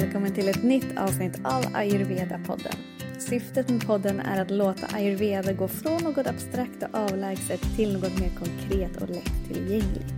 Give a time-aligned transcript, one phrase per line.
[0.00, 2.76] välkommen till ett nytt avsnitt av Ayurveda-podden.
[3.18, 8.20] Syftet med podden är att låta ayurveda gå från något abstrakt och avlägset till något
[8.20, 10.14] mer konkret och lättillgängligt.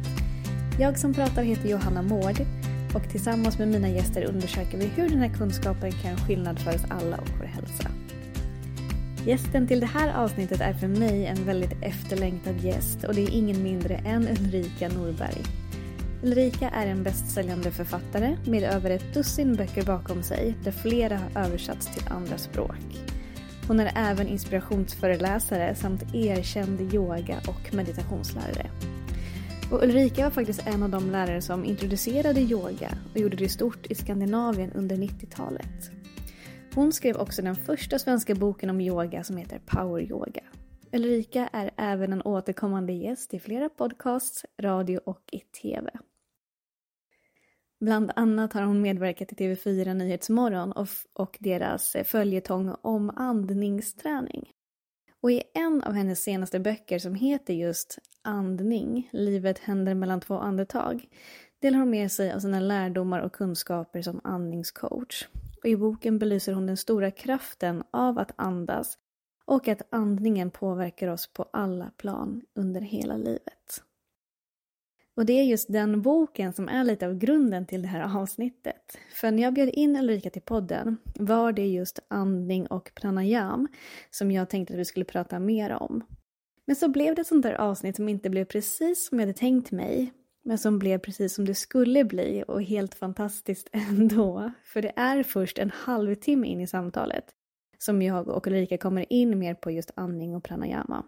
[0.79, 2.41] Jag som pratar heter Johanna Mård
[2.95, 6.75] och tillsammans med mina gäster undersöker vi hur den här kunskapen kan göra skillnad för
[6.75, 7.91] oss alla och vår hälsa.
[9.27, 13.30] Gästen till det här avsnittet är för mig en väldigt efterlängtad gäst och det är
[13.30, 15.63] ingen mindre än Ulrika Norberg.
[16.24, 21.45] Ulrika är en bästsäljande författare med över ett dussin böcker bakom sig där flera har
[21.45, 22.77] översatts till andra språk.
[23.69, 28.70] Hon är även inspirationsföreläsare samt erkänd yoga och meditationslärare.
[29.73, 33.87] Och Ulrika var faktiskt en av de lärare som introducerade yoga och gjorde det stort
[33.87, 35.91] i Skandinavien under 90-talet.
[36.74, 40.43] Hon skrev också den första svenska boken om yoga som heter Power Yoga.
[40.93, 45.90] Ulrika är även en återkommande gäst i flera podcasts, radio och i TV.
[47.85, 54.51] Bland annat har hon medverkat i TV4 Nyhetsmorgon och, och deras eh, följetong om andningsträning.
[55.21, 60.38] Och i en av hennes senaste böcker som heter just Andning, livet händer mellan två
[60.38, 61.09] andetag,
[61.59, 65.28] delar hon med sig av sina lärdomar och kunskaper som andningscoach.
[65.62, 68.99] Och i boken belyser hon den stora kraften av att andas
[69.44, 73.82] och att andningen påverkar oss på alla plan under hela livet.
[75.16, 78.98] Och det är just den boken som är lite av grunden till det här avsnittet.
[79.15, 83.69] För när jag bjöd in Ulrika till podden var det just andning och pranayam
[84.10, 86.04] som jag tänkte att vi skulle prata mer om.
[86.66, 89.38] Men så blev det ett sånt där avsnitt som inte blev precis som jag hade
[89.38, 90.12] tänkt mig.
[90.44, 94.53] Men som blev precis som det skulle bli och helt fantastiskt ändå.
[94.65, 97.25] För det är först en halvtimme in i samtalet
[97.78, 101.04] som jag och Ulrika kommer in mer på just andning och pranayama.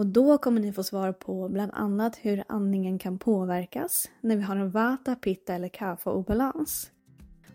[0.00, 4.42] Och då kommer ni få svar på bland annat hur andningen kan påverkas när vi
[4.42, 6.90] har en vata, pitta eller kapha obalans.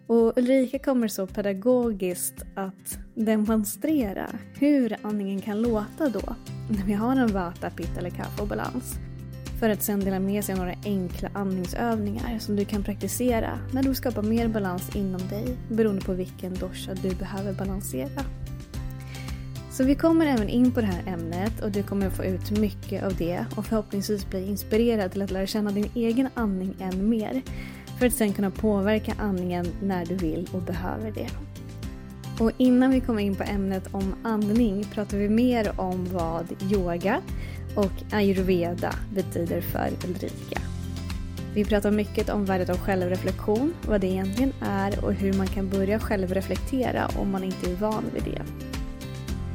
[0.07, 4.29] Och Ulrika kommer så pedagogiskt att demonstrera
[4.59, 6.35] hur andningen kan låta då
[6.69, 8.93] när vi har en vata, pitta eller kapha obalans.
[9.59, 13.83] För att sedan dela med sig av några enkla andningsövningar som du kan praktisera när
[13.83, 18.21] du skapar mer balans inom dig beroende på vilken dosha du behöver balansera.
[19.77, 23.03] Så vi kommer även in på det här ämnet och du kommer få ut mycket
[23.03, 27.41] av det och förhoppningsvis bli inspirerad till att lära känna din egen andning än mer.
[27.99, 31.27] För att sen kunna påverka andningen när du vill och behöver det.
[32.39, 37.21] Och innan vi kommer in på ämnet om andning pratar vi mer om vad yoga
[37.75, 40.61] och ayurveda betyder för Ulrika.
[41.53, 45.69] Vi pratar mycket om värdet av självreflektion, vad det egentligen är och hur man kan
[45.69, 48.41] börja självreflektera om man inte är van vid det.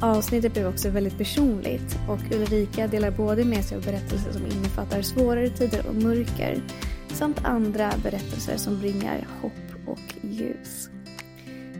[0.02, 5.02] Avsnittet blev också väldigt personligt och Ulrika delar både med sig av berättelser som innefattar
[5.02, 6.62] svårare tider och mörker
[7.08, 10.90] samt andra berättelser som bringar hopp och ljus.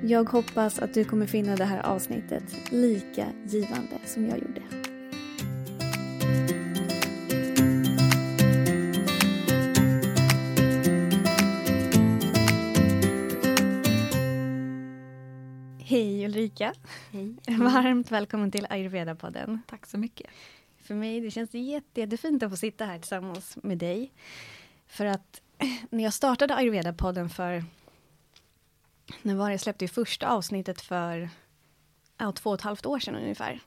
[0.03, 4.62] Jag hoppas att du kommer finna det här avsnittet lika givande som jag gjorde.
[16.41, 16.75] Ulrika!
[17.12, 17.34] Hej.
[17.59, 19.59] Varmt välkommen till Ayurveda-podden.
[19.67, 20.27] Tack så mycket.
[20.77, 24.12] För mig det känns jätte, jättefint att få sitta här tillsammans med dig.
[24.87, 25.43] För att
[25.91, 27.65] när jag startade Ayurveda-podden för...
[29.23, 29.53] När var det?
[29.53, 31.31] Jag släppte ju första avsnittet för
[32.19, 33.61] ja, två och ett halvt år sedan ungefär.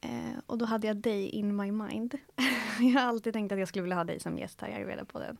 [0.00, 2.14] Eh, och då hade jag dig in my mind.
[2.80, 5.36] jag har alltid tänkt att jag skulle vilja ha dig som gäst här i Ayurveda-podden.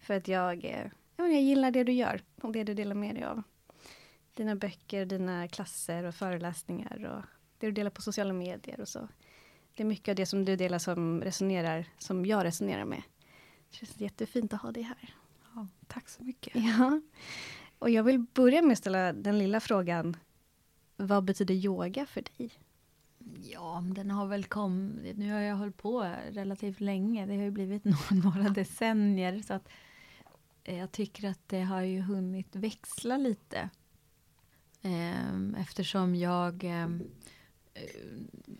[0.00, 3.24] För att jag, eh, jag gillar det du gör och det du delar med dig
[3.24, 3.42] av
[4.34, 7.24] dina böcker, dina klasser och föreläsningar och
[7.58, 9.08] det du delar på sociala medier och så.
[9.74, 13.02] Det är mycket av det som du delar som resonerar, som jag resonerar med.
[13.70, 15.14] Det känns jättefint att ha dig här.
[15.54, 16.52] Ja, tack så mycket.
[16.78, 17.00] Ja.
[17.78, 20.16] Och jag vill börja med att ställa den lilla frågan.
[20.96, 22.50] Vad betyder yoga för dig?
[23.42, 25.16] Ja, den har väl kommit...
[25.16, 27.26] Nu har jag hållit på relativt länge.
[27.26, 29.42] Det har ju blivit några decennier.
[29.42, 29.68] Så att
[30.64, 33.70] jag tycker att det har ju hunnit växla lite.
[34.86, 37.02] Ehm, eftersom jag ehm,
[37.74, 37.82] eh,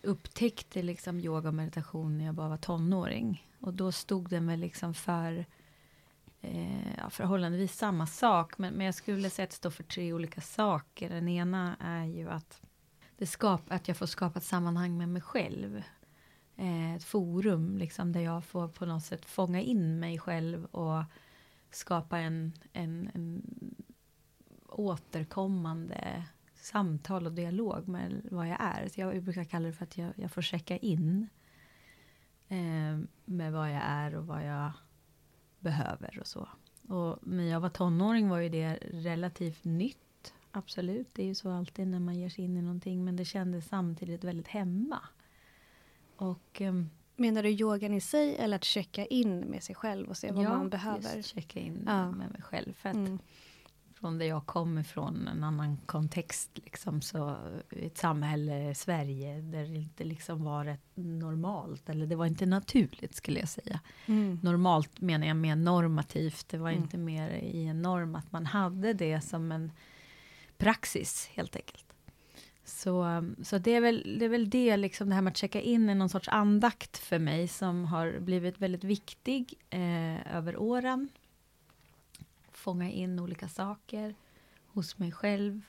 [0.03, 3.49] upptäckte liksom yoga och meditation när jag bara var tonåring.
[3.59, 5.45] Och då stod den väl liksom för
[6.41, 8.57] eh, förhållandevis samma sak.
[8.57, 11.09] Men, men jag skulle säga att det står för tre olika saker.
[11.09, 12.61] Den ena är ju att,
[13.17, 15.83] det skap, att jag får skapa ett sammanhang med mig själv.
[16.55, 21.03] Eh, ett forum liksom, där jag får på något sätt fånga in mig själv och
[21.71, 23.41] skapa en, en, en
[24.79, 26.23] återkommande
[26.55, 28.89] samtal och dialog med vad jag är.
[28.89, 31.27] Så jag brukar kalla det för att jag, jag får checka in
[32.47, 34.71] eh, med vad jag är och vad jag
[35.59, 36.47] behöver och så.
[36.87, 40.33] Och när jag var tonåring var ju det relativt nytt.
[40.51, 43.05] Absolut, det är ju så alltid när man ger sig in i någonting.
[43.05, 44.99] Men det kändes samtidigt väldigt hemma.
[46.15, 46.61] Och...
[46.61, 50.31] Um, Menar du yogan i sig eller att checka in med sig själv och se
[50.31, 51.15] vad ja, man behöver?
[51.15, 52.11] Just checka in ja.
[52.11, 52.73] med mig själv.
[52.73, 53.19] För att mm.
[54.05, 57.35] Från där jag kommer ifrån, en annan kontext, liksom, så
[57.69, 63.15] ett samhälle, Sverige, där det inte liksom var rätt normalt, eller det var inte naturligt
[63.15, 63.79] skulle jag säga.
[64.05, 64.39] Mm.
[64.43, 66.83] Normalt menar jag mer normativt, det var mm.
[66.83, 69.71] inte mer i en norm att man hade det som en
[70.57, 71.85] praxis helt enkelt.
[72.65, 75.61] Så, så det, är väl, det är väl det, liksom det här med att checka
[75.61, 81.09] in i någon sorts andakt för mig som har blivit väldigt viktig eh, över åren.
[82.65, 84.15] Fånga in olika saker
[84.65, 85.61] hos mig själv.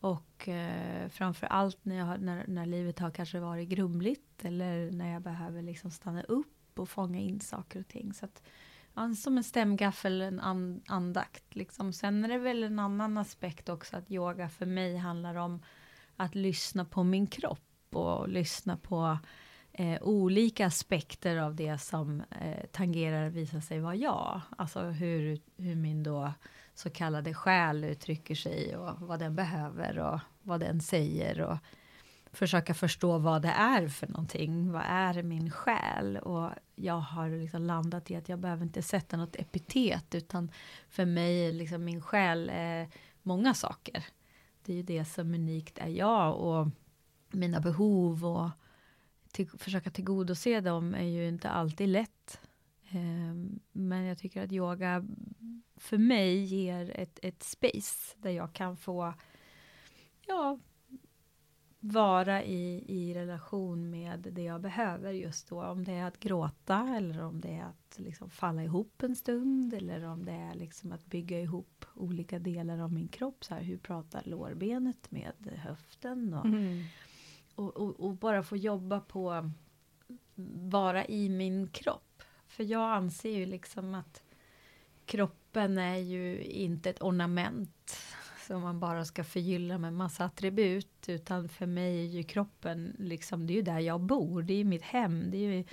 [0.00, 5.12] Och eh, framför allt när, jag, när, när livet har kanske varit grumligt eller när
[5.12, 8.14] jag behöver liksom stanna upp och fånga in saker och ting.
[8.14, 8.42] Så att,
[8.94, 11.54] ja, som en stämgaffel, en and, andakt.
[11.54, 11.92] Liksom.
[11.92, 15.62] Sen är det väl en annan aspekt också att yoga för mig handlar om
[16.16, 19.18] att lyssna på min kropp och lyssna på
[19.74, 24.40] eh, olika aspekter av det som eh, tangerar visar sig vara jag.
[24.58, 26.32] Alltså hur, hur min då
[26.74, 31.58] så kallade själ uttrycker sig och vad den behöver och vad den säger och
[32.32, 34.72] försöka förstå vad det är för någonting.
[34.72, 36.16] Vad är min själ?
[36.16, 40.50] Och jag har liksom landat i att jag behöver inte sätta något epitet utan
[40.88, 42.88] för mig liksom min själ är
[43.22, 44.04] många saker
[44.64, 46.68] det är ju det som unikt är jag och
[47.30, 48.50] mina behov och
[49.34, 52.40] till, försöka tillgodose dem är ju inte alltid lätt.
[52.90, 55.04] Ehm, men jag tycker att yoga
[55.76, 59.14] för mig ger ett, ett space där jag kan få
[60.26, 60.58] ja,
[61.80, 65.62] vara i, i relation med det jag behöver just då.
[65.62, 69.74] Om det är att gråta eller om det är att liksom falla ihop en stund
[69.74, 73.44] eller om det är liksom att bygga ihop olika delar av min kropp.
[73.44, 76.34] Så här, hur pratar lårbenet med höften?
[76.34, 76.84] Och, mm
[77.54, 79.50] och, och, och, bara få jobba på
[80.54, 82.22] vara i min kropp.
[82.48, 84.22] För jag anser ju liksom att
[85.06, 87.96] kroppen är ju inte ett ornament
[88.46, 91.08] som man bara ska förgylla med massa attribut.
[91.08, 94.42] Utan för mig är ju kroppen, liksom, det är ju där jag bor.
[94.42, 95.30] Det är ju mitt hem.
[95.30, 95.64] Det är ju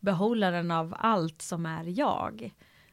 [0.00, 2.52] behållaren av allt som är jag.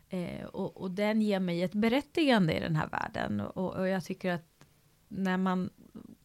[0.09, 3.41] Eh, och, och, den ger mig ett berättigande i den här världen.
[3.41, 4.65] Och, och, jag tycker att
[5.07, 5.69] när man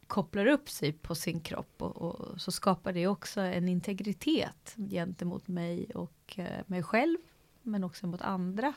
[0.06, 5.48] kopplar upp sig på sin kropp och, och, så skapar det också en integritet gentemot
[5.48, 7.18] mig och eh, mig själv.
[7.62, 8.74] Men också mot andra.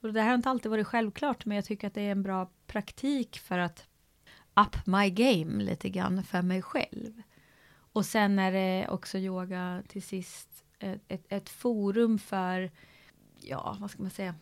[0.00, 2.22] Och det här har inte alltid varit självklart, men jag tycker att det är en
[2.22, 3.86] bra praktik för att
[4.54, 7.22] up my game lite grann för mig själv.
[7.92, 12.70] Och sen är det också yoga till sist ett, ett, ett forum för,
[13.40, 14.34] ja, vad ska man säga,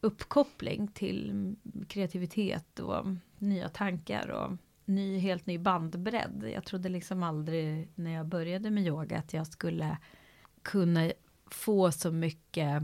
[0.00, 1.54] uppkoppling till
[1.88, 3.06] kreativitet och
[3.38, 4.56] nya tankar och
[4.86, 6.50] ny, helt ny bandbredd.
[6.54, 9.98] Jag trodde liksom aldrig när jag började med yoga att jag skulle
[10.62, 11.12] kunna
[11.50, 12.82] få så mycket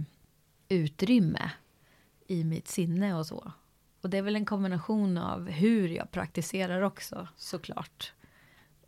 [0.68, 1.50] utrymme
[2.26, 3.52] i mitt sinne och så.
[4.00, 8.12] Och det är väl en kombination av hur jag praktiserar också såklart.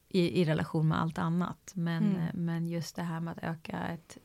[0.08, 1.72] I, i relation med allt annat.
[1.74, 2.28] Men, mm.
[2.34, 4.18] men just det här med att öka ett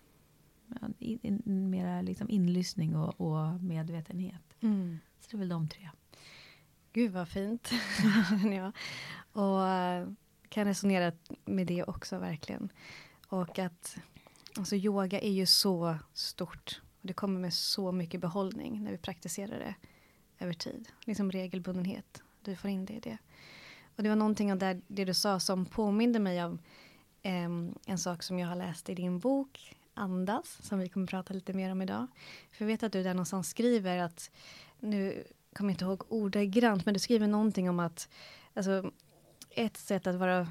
[1.00, 4.56] in, in, mera liksom inlyssning och, och medvetenhet.
[4.60, 5.00] Mm.
[5.20, 5.90] Så det är väl de tre.
[7.00, 7.72] Gud vad fint.
[8.56, 8.72] ja.
[9.42, 10.08] Och eh,
[10.50, 11.12] kan resonera
[11.46, 12.72] med det också verkligen.
[13.28, 13.98] Och att
[14.58, 18.98] alltså yoga är ju så stort och det kommer med så mycket behållning när vi
[18.98, 19.76] praktiserar det
[20.40, 20.90] över tid.
[21.06, 22.24] Liksom regelbundenhet.
[22.42, 23.18] Du får in det i det.
[23.96, 26.60] Och det var någonting av det, det du sa som påminde mig om
[27.24, 31.34] um, en sak som jag har läst i din bok Andas, som vi kommer prata
[31.34, 32.08] lite mer om idag.
[32.52, 34.32] För jag vet att du där någonstans skriver att,
[34.80, 35.24] nu
[35.60, 38.10] kommer inte ihåg ordagrant, men du skriver någonting om att
[38.54, 38.92] alltså,
[39.50, 40.48] ett sätt att vara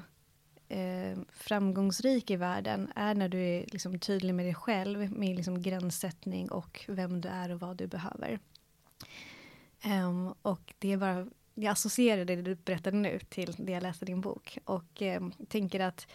[0.67, 5.61] eh, framgångsrik i världen är när du är liksom, tydlig med dig själv, med liksom,
[5.61, 8.39] gränssättning och vem du är och vad du behöver.
[9.85, 14.05] Um, och det är bara, jag associerar det du berättade nu till det jag läste
[14.05, 16.07] i din bok och eh, tänker att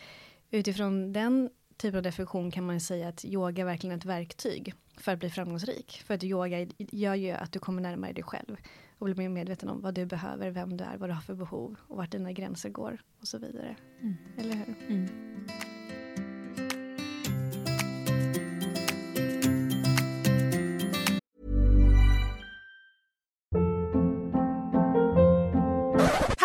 [0.51, 5.13] utifrån den typen av definition kan man säga att yoga är verkligen ett verktyg för
[5.13, 6.03] att bli framgångsrik.
[6.07, 8.57] För att yoga gör ju att du kommer närmare dig själv
[8.99, 11.35] och blir mer medveten om vad du behöver, vem du är, vad du har för
[11.35, 13.77] behov och vart dina gränser går och så vidare.
[14.01, 14.15] Mm.
[14.39, 14.75] Eller hur?
[14.89, 15.09] Mm.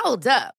[0.06, 0.58] Hold up.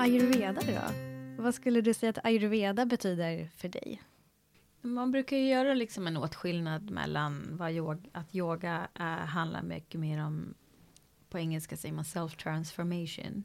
[0.00, 0.94] ayurveda då?
[1.42, 4.02] Vad skulle du säga att ayurveda betyder för dig?
[4.80, 10.00] Man brukar ju göra liksom en åtskillnad mellan vad yoga, att yoga äh, handlar mycket
[10.00, 10.54] mer om,
[11.30, 13.42] på engelska säger man self-transformation.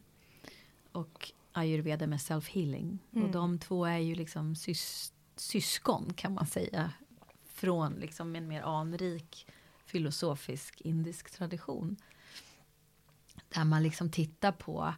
[0.91, 2.97] Och ayurveda med self-healing.
[3.13, 3.25] Mm.
[3.25, 6.91] Och de två är ju liksom sys, syskon kan man säga.
[7.45, 9.47] Från liksom en mer anrik
[9.85, 11.97] filosofisk indisk tradition.
[13.49, 14.93] Där man liksom tittar på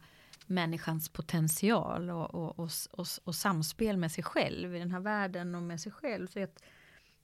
[0.50, 5.56] människans potential och, och, och, och, och samspel med sig själv i den här världen
[5.56, 6.27] och med sig själv.
[6.27, 6.63] Så att,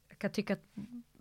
[0.09, 0.63] jag kan tycka att,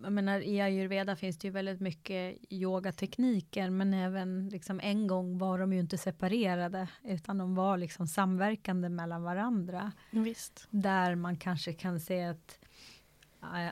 [0.02, 5.38] jag menar i ayurveda finns det ju väldigt mycket yogatekniker men även liksom en gång
[5.38, 9.92] var de ju inte separerade utan de var liksom samverkande mellan varandra.
[10.10, 10.66] Visst.
[10.70, 12.58] Där man kanske kan se att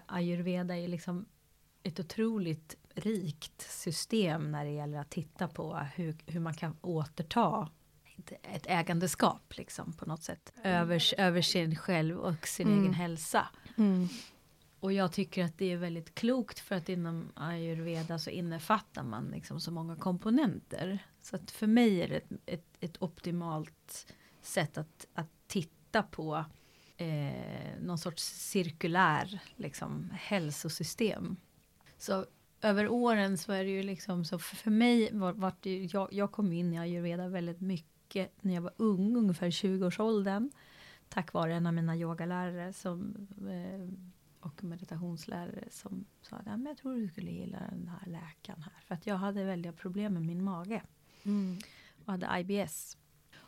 [0.06, 1.26] ayurveda är liksom
[1.82, 7.68] ett otroligt rikt system när det gäller att titta på hur, hur man kan återta
[8.28, 10.52] ett ägandeskap liksom på något sätt.
[10.64, 12.80] Över, över sin själv och sin mm.
[12.80, 13.48] egen hälsa.
[13.78, 14.08] Mm.
[14.80, 19.30] Och jag tycker att det är väldigt klokt för att inom ayurveda så innefattar man
[19.30, 20.98] liksom så många komponenter.
[21.22, 26.44] Så att för mig är det ett, ett, ett optimalt sätt att, att titta på
[26.96, 31.36] eh, någon sorts cirkulär liksom, hälsosystem.
[31.98, 32.26] Så
[32.62, 36.12] över åren så är det ju liksom så för, för mig var, var det, jag,
[36.12, 40.50] jag kom in i ayurveda väldigt mycket mycket när jag var ung, ungefär 20-årsåldern.
[41.08, 43.88] Tack vare en av mina yogalärare som, eh,
[44.40, 48.82] och meditationslärare som sa att jag tror du skulle gilla den här läkaren här.
[48.86, 50.82] För att jag hade väldiga problem med min mage.
[51.22, 51.58] Mm.
[52.04, 52.96] Och hade IBS.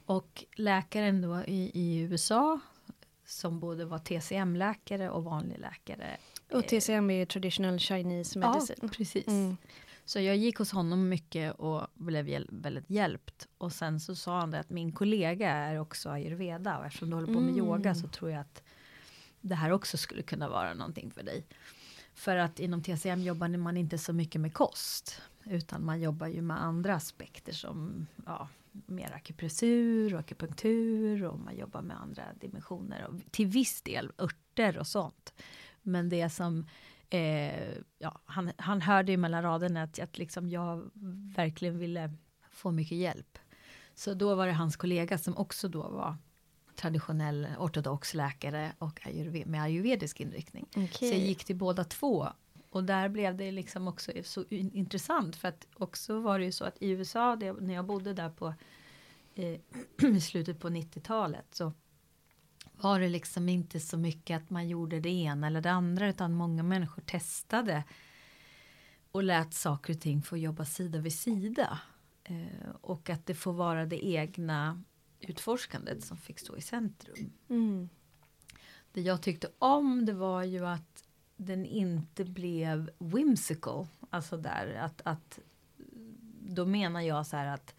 [0.06, 2.60] Och läkaren då i, i USA
[3.24, 6.16] som både var TCM-läkare och vanlig läkare.
[6.52, 8.78] Och TCM är traditional Chinese medicine.
[8.82, 9.26] Ja, precis.
[9.26, 9.56] Mm.
[10.04, 13.48] Så jag gick hos honom mycket och blev väldigt hjälpt.
[13.58, 17.16] Och sen så sa han det att min kollega är också ayurveda och eftersom du
[17.16, 17.58] håller på med mm.
[17.58, 18.62] yoga så tror jag att
[19.40, 21.46] det här också skulle kunna vara någonting för dig.
[22.14, 25.20] För att inom TCM jobbar man inte så mycket med kost.
[25.44, 31.56] Utan man jobbar ju med andra aspekter som ja, mer akupressur och akupunktur och man
[31.56, 33.06] jobbar med andra dimensioner.
[33.06, 35.34] Och till viss del örter och sånt.
[35.82, 36.66] Men det som
[37.12, 40.90] eh, ja, han, han hörde ju mellan raderna att, att liksom jag
[41.36, 42.14] verkligen ville
[42.50, 43.38] få mycket hjälp.
[43.94, 46.16] Så då var det hans kollega som också då var
[46.76, 50.66] traditionell ortodox läkare och ayurved, med ayurvedisk inriktning.
[50.70, 50.86] Okay.
[50.90, 52.28] Så jag gick till båda två.
[52.70, 56.64] Och där blev det liksom också så intressant för att också var det ju så
[56.64, 58.54] att i USA, det, när jag bodde där på
[59.34, 59.60] eh,
[60.16, 61.72] i slutet på 90-talet så
[62.82, 66.32] var det liksom inte så mycket att man gjorde det ena eller det andra utan
[66.32, 67.84] många människor testade
[69.12, 71.80] och lät saker och ting få jobba sida vid sida.
[72.24, 74.82] Eh, och att det får vara det egna
[75.20, 77.32] utforskandet som fick stå i centrum.
[77.48, 77.88] Mm.
[78.92, 81.04] Det jag tyckte om det var ju att
[81.36, 83.86] den inte blev whimsical.
[84.10, 85.38] Alltså där att, att
[86.40, 87.74] då menar jag så här att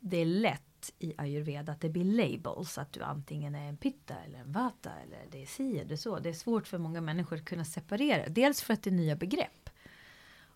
[0.00, 2.78] det är lätt i ayurveda att det blir labels.
[2.78, 6.18] Att du antingen är en pitta eller en vata eller det är si eller så.
[6.18, 8.28] Det är svårt för många människor att kunna separera.
[8.28, 9.70] Dels för att det är nya begrepp.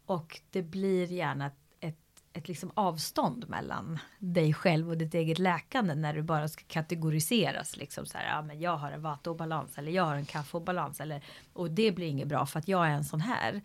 [0.07, 5.39] Och det blir gärna ett, ett, ett liksom avstånd mellan dig själv och ditt eget
[5.39, 7.77] läkande när du bara ska kategoriseras.
[7.77, 11.01] Liksom så här, ja men jag har en vata-obalans eller jag har en kaffe-obalans.
[11.01, 13.63] Eller, och det blir inget bra för att jag är en sån här.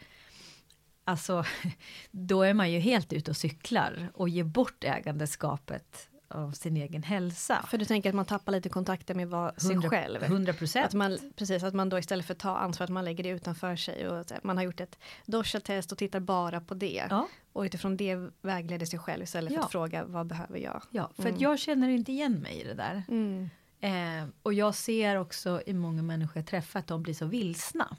[1.03, 1.43] Alltså,
[2.11, 7.03] då är man ju helt ute och cyklar och ger bort ägandeskapet av sin egen
[7.03, 7.65] hälsa.
[7.67, 10.23] För du tänker att man tappar lite kontakten med vad, sig själv?
[10.23, 10.95] 100 procent.
[11.35, 14.09] precis, att man då istället för att ta ansvar, att man lägger det utanför sig
[14.09, 17.05] och man har gjort ett dosha-test och tittar bara på det.
[17.09, 17.27] Ja.
[17.53, 20.81] Och utifrån det vägleder sig själv istället för att fråga vad behöver jag?
[20.89, 21.35] Ja, för mm.
[21.35, 23.03] att jag känner inte igen mig i det där.
[23.07, 23.49] Mm.
[23.81, 27.97] Eh, och jag ser också i många människor jag träffar att de blir så vilsna.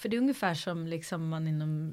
[0.00, 1.92] För det är ungefär som liksom man inom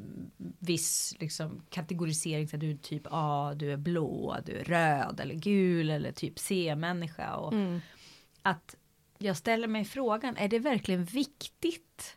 [0.59, 5.35] viss liksom, kategorisering, så du är typ A, du är blå, du är röd eller
[5.35, 7.35] gul eller typ C-människa.
[7.35, 7.81] Och mm.
[8.41, 8.75] Att
[9.17, 12.16] jag ställer mig frågan, är det verkligen viktigt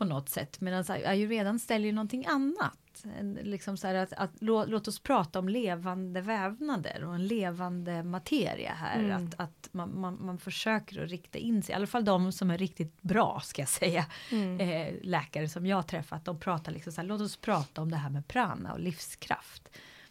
[0.00, 0.60] på något sätt.
[0.60, 3.04] Medan ayurvedan ställer ju någonting annat.
[3.42, 8.72] Liksom så att, att, låt, låt, oss prata om levande vävnader och en levande materia
[8.72, 8.98] här.
[8.98, 9.16] Mm.
[9.16, 12.50] Att, att man, man, man, försöker att rikta in sig, i alla fall de som
[12.50, 14.06] är riktigt bra ska jag säga.
[14.30, 14.60] Mm.
[14.60, 17.96] Eh, läkare som jag träffat, de pratar liksom så här, låt oss prata om det
[17.96, 19.68] här med prana och livskraft.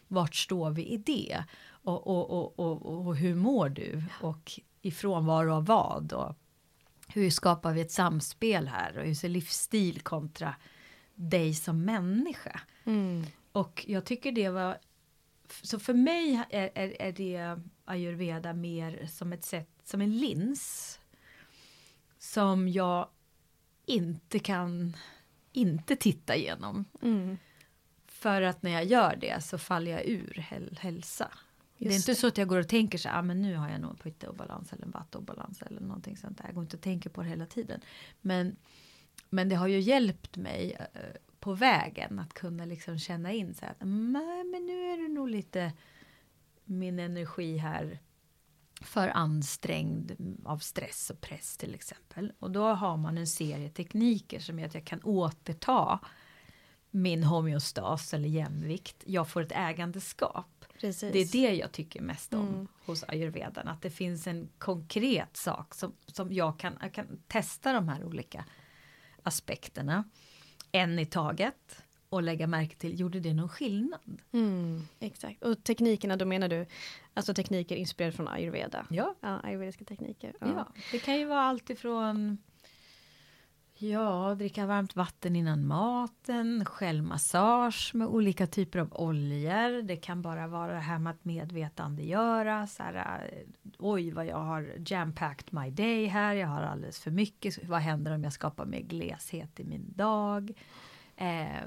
[0.07, 1.43] Vart står vi i det?
[1.69, 4.03] Och, och, och, och, och hur mår du?
[4.21, 6.13] Och ifrån var av vad?
[6.13, 6.35] Och
[7.13, 8.97] hur skapar vi ett samspel här?
[8.97, 10.55] Och hur ser livsstil kontra
[11.15, 12.61] dig som människa?
[12.83, 13.25] Mm.
[13.51, 14.77] Och jag tycker det var
[15.61, 20.99] så för mig är, är, är, det ayurveda mer som ett sätt, som en lins.
[22.17, 23.07] Som jag
[23.85, 24.95] inte kan
[25.51, 26.85] inte titta igenom.
[27.01, 27.37] Mm.
[28.07, 31.31] För att när jag gör det så faller jag ur häl hälsa.
[31.81, 33.69] Just det är inte så att jag går och tänker så ah, men nu har
[33.69, 36.45] jag nog en pytteobalans eller en vattobalans eller någonting sånt där.
[36.45, 37.81] Jag går inte och tänker på det hela tiden.
[38.21, 38.55] Men,
[39.29, 41.01] men det har ju hjälpt mig uh,
[41.39, 45.29] på vägen att kunna liksom känna in så att nej, men nu är det nog
[45.29, 45.73] lite
[46.63, 47.99] min energi här
[48.81, 50.11] för ansträngd
[50.45, 52.33] av stress och press till exempel.
[52.39, 55.99] Och då har man en serie tekniker som gör att jag kan återta
[56.91, 59.03] min homeostas eller jämvikt.
[59.05, 60.65] Jag får ett ägandeskap.
[60.79, 61.13] Precis.
[61.13, 62.67] Det är det jag tycker mest om mm.
[62.85, 63.67] hos ayurvedan.
[63.67, 68.05] Att det finns en konkret sak som, som jag, kan, jag kan testa de här
[68.05, 68.45] olika
[69.23, 70.03] aspekterna.
[70.71, 74.21] En i taget och lägga märke till, gjorde det någon skillnad?
[74.31, 76.65] Mm, exakt, och teknikerna då menar du
[77.13, 78.85] alltså tekniker inspirerade från ayurveda?
[78.89, 79.15] Ja.
[79.19, 80.33] ja ayurvediska tekniker.
[80.39, 80.47] Ja.
[80.55, 80.67] ja.
[80.91, 82.37] det kan ju vara allt ifrån
[83.81, 89.81] Ja, dricka varmt vatten innan maten, självmassage med olika typer av oljor.
[89.81, 92.67] Det kan bara vara det här med att medvetandegöra.
[92.67, 96.33] Så här, eh, Oj, vad jag har jam-packed my day här.
[96.33, 97.67] Jag har alldeles för mycket.
[97.67, 100.51] Vad händer om jag skapar mer gleshet i min dag?
[101.15, 101.63] Eh,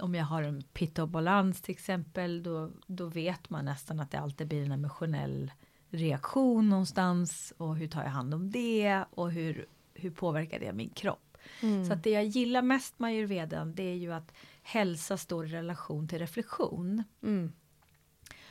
[0.00, 4.48] om jag har en pittobalans till exempel, då, då vet man nästan att det alltid
[4.48, 5.52] blir en emotionell
[5.88, 7.52] reaktion någonstans.
[7.56, 9.04] Och hur tar jag hand om det?
[9.10, 9.66] Och hur
[10.00, 11.36] hur påverkar det min kropp?
[11.62, 11.84] Mm.
[11.84, 15.48] Så att det jag gillar mest med ayurvedan det är ju att hälsa står i
[15.48, 17.04] relation till reflektion.
[17.22, 17.52] Mm.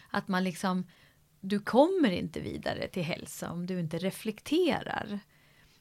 [0.09, 0.87] Att man liksom,
[1.39, 5.19] du kommer inte vidare till hälsa om du inte reflekterar.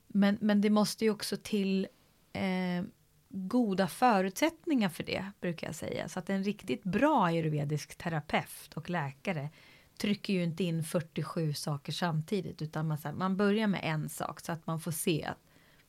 [0.07, 1.88] Men, men det måste ju också till
[2.33, 2.85] eh,
[3.29, 6.09] goda förutsättningar för det, brukar jag säga.
[6.09, 9.51] Så att en riktigt bra ayurvedisk terapeut och läkare
[9.99, 14.53] trycker ju inte in 47 saker samtidigt utan man, man börjar med en sak så
[14.53, 15.48] att man får se att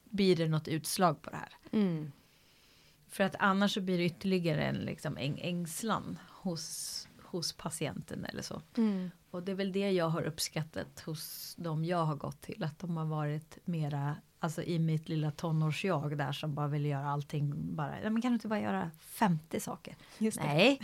[0.09, 1.53] blir det något utslag på det här.
[1.71, 2.11] Mm.
[3.09, 8.41] För att annars så blir det ytterligare en liksom äng ängslan hos, hos patienten eller
[8.41, 8.61] så.
[8.77, 9.11] Mm.
[9.31, 12.63] Och det är väl det jag har uppskattat hos de jag har gått till.
[12.63, 17.09] Att de har varit mera, alltså i mitt lilla tonårsjag där som bara vill göra
[17.09, 19.95] allting bara, men kan du inte bara göra 50 saker?
[20.17, 20.81] Nej,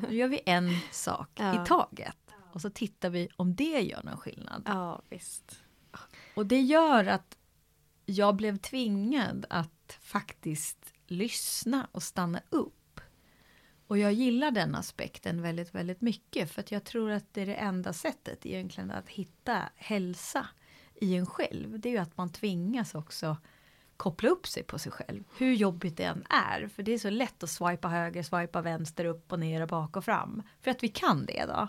[0.00, 1.62] då gör vi en sak ja.
[1.62, 2.16] i taget.
[2.52, 4.62] Och så tittar vi om det gör någon skillnad.
[4.66, 5.62] Ja, visst.
[6.34, 7.38] Och det gör att
[8.10, 13.00] jag blev tvingad att faktiskt lyssna och stanna upp.
[13.86, 17.46] Och jag gillar den aspekten väldigt, väldigt mycket för att jag tror att det är
[17.46, 20.46] det enda sättet egentligen att hitta hälsa
[20.94, 21.80] i en själv.
[21.80, 23.36] Det är ju att man tvingas också
[23.96, 25.24] koppla upp sig på sig själv.
[25.38, 26.68] Hur jobbigt det än är.
[26.68, 29.96] För det är så lätt att swipa höger, swipa vänster, upp och ner och bak
[29.96, 30.42] och fram.
[30.60, 31.68] För att vi kan det då.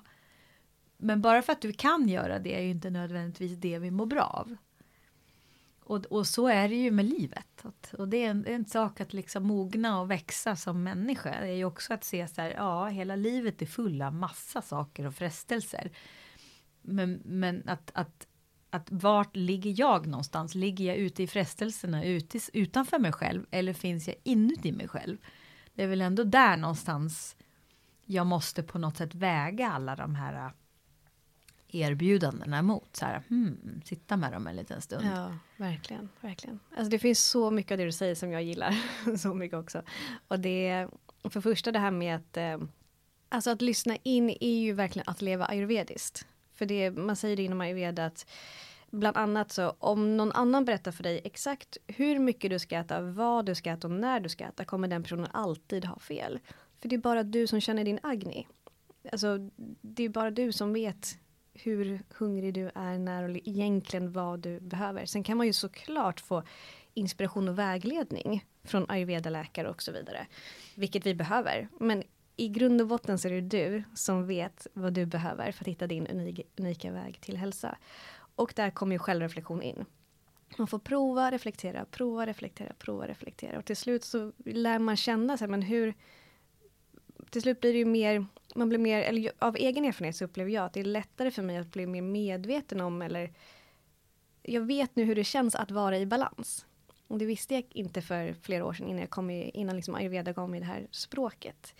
[0.98, 4.06] Men bara för att du kan göra det är ju inte nödvändigtvis det vi mår
[4.06, 4.58] bra av.
[5.90, 7.66] Och, och så är det ju med livet.
[7.98, 11.30] Och det är en, en, sak att liksom mogna och växa som människa.
[11.42, 14.62] Det är ju också att se så här, ja, hela livet är full av massa
[14.62, 15.92] saker och frestelser.
[16.82, 18.28] Men, men att, att,
[18.70, 20.56] att vart ligger jag någonstans?
[20.56, 25.18] Ligger jag ute i frestelserna ute, utanför mig själv eller finns jag inuti mig själv?
[25.74, 27.36] Det är väl ändå där någonstans
[28.06, 30.52] jag måste på något sätt väga alla de här
[31.72, 32.96] erbjudandena mot.
[32.96, 35.06] Så här, hmm, sitta med dem en liten stund.
[35.06, 36.10] Ja, verkligen.
[36.22, 36.60] verkligen.
[36.76, 38.76] Alltså det finns så mycket av det du säger som jag gillar.
[39.18, 39.82] så mycket också.
[40.28, 40.88] Och det,
[41.24, 42.58] för första det här med att, eh,
[43.30, 46.28] alltså att lyssna in är ju verkligen att leva ayurvediskt.
[46.54, 48.26] För det, man säger det inom ayurveda att
[48.92, 53.02] bland annat så om någon annan berättar för dig exakt hur mycket du ska äta,
[53.02, 56.40] vad du ska äta och när du ska äta kommer den personen alltid ha fel.
[56.82, 58.48] För det är bara du som känner din agni.
[59.12, 59.38] Alltså
[59.82, 61.18] det är bara du som vet
[61.54, 65.06] hur hungrig du är när och egentligen vad du behöver.
[65.06, 66.44] Sen kan man ju såklart få
[66.94, 70.28] inspiration och vägledning från ayurveda-läkare och så vidare.
[70.76, 71.68] Vilket vi behöver.
[71.80, 72.04] Men
[72.36, 75.68] i grund och botten så är det du som vet vad du behöver för att
[75.68, 76.08] hitta din
[76.58, 77.78] unika väg till hälsa.
[78.36, 79.86] Och där kommer ju självreflektion in.
[80.58, 83.58] Man får prova, reflektera, prova, reflektera, prova, reflektera.
[83.60, 85.94] Och till slut så lär man känna sig, men hur...
[87.30, 90.52] Till slut blir det ju mer, man blir mer, eller av egen erfarenhet så upplever
[90.52, 93.34] jag att det är lättare för mig att bli mer medveten om, eller
[94.42, 96.66] jag vet nu hur det känns att vara i balans.
[97.08, 99.96] Och det visste jag inte för flera år sedan innan, jag kom i, innan liksom
[99.96, 101.76] ayurveda gav mig det här språket.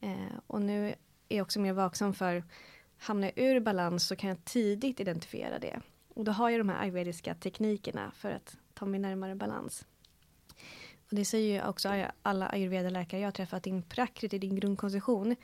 [0.00, 0.88] Eh, och nu
[1.28, 2.44] är jag också mer vaksam för,
[2.98, 5.80] hamnar jag ur balans så kan jag tidigt identifiera det.
[6.14, 9.86] Och då har jag de här ayurvediska teknikerna för att ta mig närmare balans.
[11.10, 15.36] Och det säger ju också alla ayurveda-läkare jag har träffat, din prakriti, din grundkonstitution,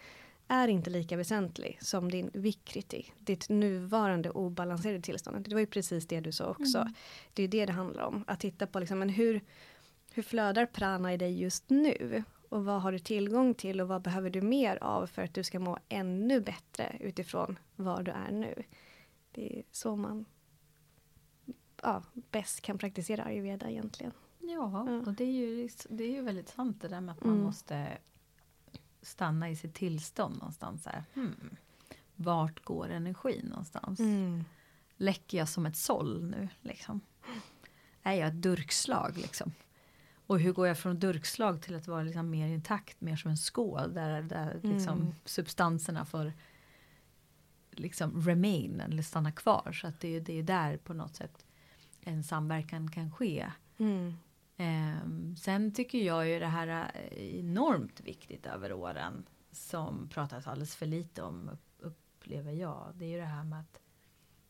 [0.49, 5.49] är inte lika väsentlig som din vikriti, ditt nuvarande obalanserade tillstånd.
[5.49, 6.79] Det var ju precis det du sa också.
[6.79, 6.95] Mm.
[7.35, 8.25] Det är det det handlar om.
[8.27, 9.41] Att titta på liksom, men hur,
[10.13, 12.25] hur flödar prana i dig just nu?
[12.49, 15.45] Och vad har du tillgång till och vad behöver du mer av för att du
[15.45, 18.63] ska må ännu bättre utifrån var du är nu.
[19.33, 20.25] Det är så man
[21.83, 24.13] ja, bäst kan praktisera ayurveda egentligen.
[24.39, 27.25] Ja, ja, och det är, ju, det är ju väldigt sant det där med att
[27.25, 27.45] man mm.
[27.45, 27.99] måste
[29.07, 30.87] stanna i sitt tillstånd någonstans.
[30.87, 31.05] Här.
[31.15, 31.57] Hmm.
[32.17, 34.01] Vart går energin någonstans?
[34.01, 34.45] Mm.
[34.97, 36.49] Läcker jag som ett såll nu?
[36.61, 37.01] Liksom?
[38.03, 39.17] Är jag ett durkslag?
[39.17, 39.53] Liksom?
[40.27, 43.37] Och hur går jag från durkslag till att vara liksom mer intakt, mer som en
[43.37, 45.15] skål där, där liksom mm.
[45.25, 46.33] substanserna får
[47.71, 49.73] liksom remain eller stanna kvar.
[49.73, 51.45] Så att det, det är där på något sätt
[52.01, 53.51] en samverkan kan ske.
[53.79, 54.15] Mm.
[54.57, 60.77] Eh, sen tycker jag ju det här är enormt viktigt över åren som pratas alldeles
[60.77, 62.93] för lite om upplever jag.
[62.95, 63.81] Det är ju det här med att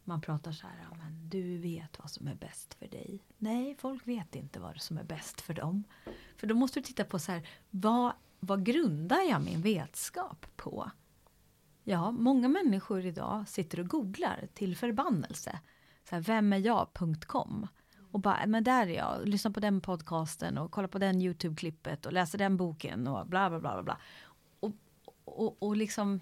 [0.04, 3.20] man pratar så här, ja, men du vet vad som är bäst för dig.
[3.38, 5.84] Nej, folk vet inte vad som är bäst för dem.
[6.36, 10.90] För då måste du titta på så här, vad, vad grundar jag min vetskap på?
[11.84, 15.60] Ja, många människor idag sitter och googlar till förbannelse.
[16.08, 17.66] Så här, vem är jag.com
[18.16, 22.06] och bara, men där är jag, lyssna på den podcasten och kolla på den YouTube-klippet
[22.06, 23.82] och läsa den boken och bla bla bla bla.
[23.82, 23.98] bla.
[24.60, 24.72] Och,
[25.24, 26.20] och, och liksom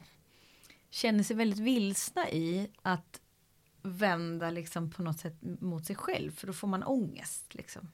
[0.90, 3.20] känner sig väldigt vilsna i att
[3.83, 7.54] vända liksom på något sätt mot sig själv för då får man ångest.
[7.54, 7.92] Liksom.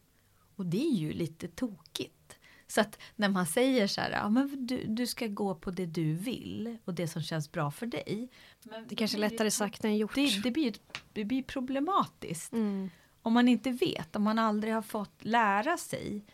[0.56, 2.38] Och det är ju lite tokigt.
[2.66, 5.86] Så att när man säger så här, ja, men du, du ska gå på det
[5.86, 8.28] du vill och det som känns bra för dig.
[8.62, 10.14] Men det kanske är lättare sagt än gjort.
[10.14, 10.74] Det, det, blir,
[11.12, 12.52] det blir problematiskt.
[12.52, 12.90] Mm.
[13.22, 16.24] Om man inte vet, om man aldrig har fått lära sig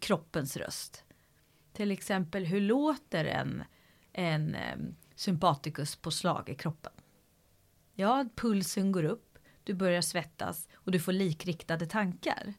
[0.00, 1.04] kroppens röst.
[1.72, 3.64] Till exempel hur låter en,
[4.12, 4.56] en
[5.14, 6.92] sympaticus på slag i kroppen?
[7.94, 12.54] Ja, pulsen går upp, du börjar svettas och du får likriktade tankar.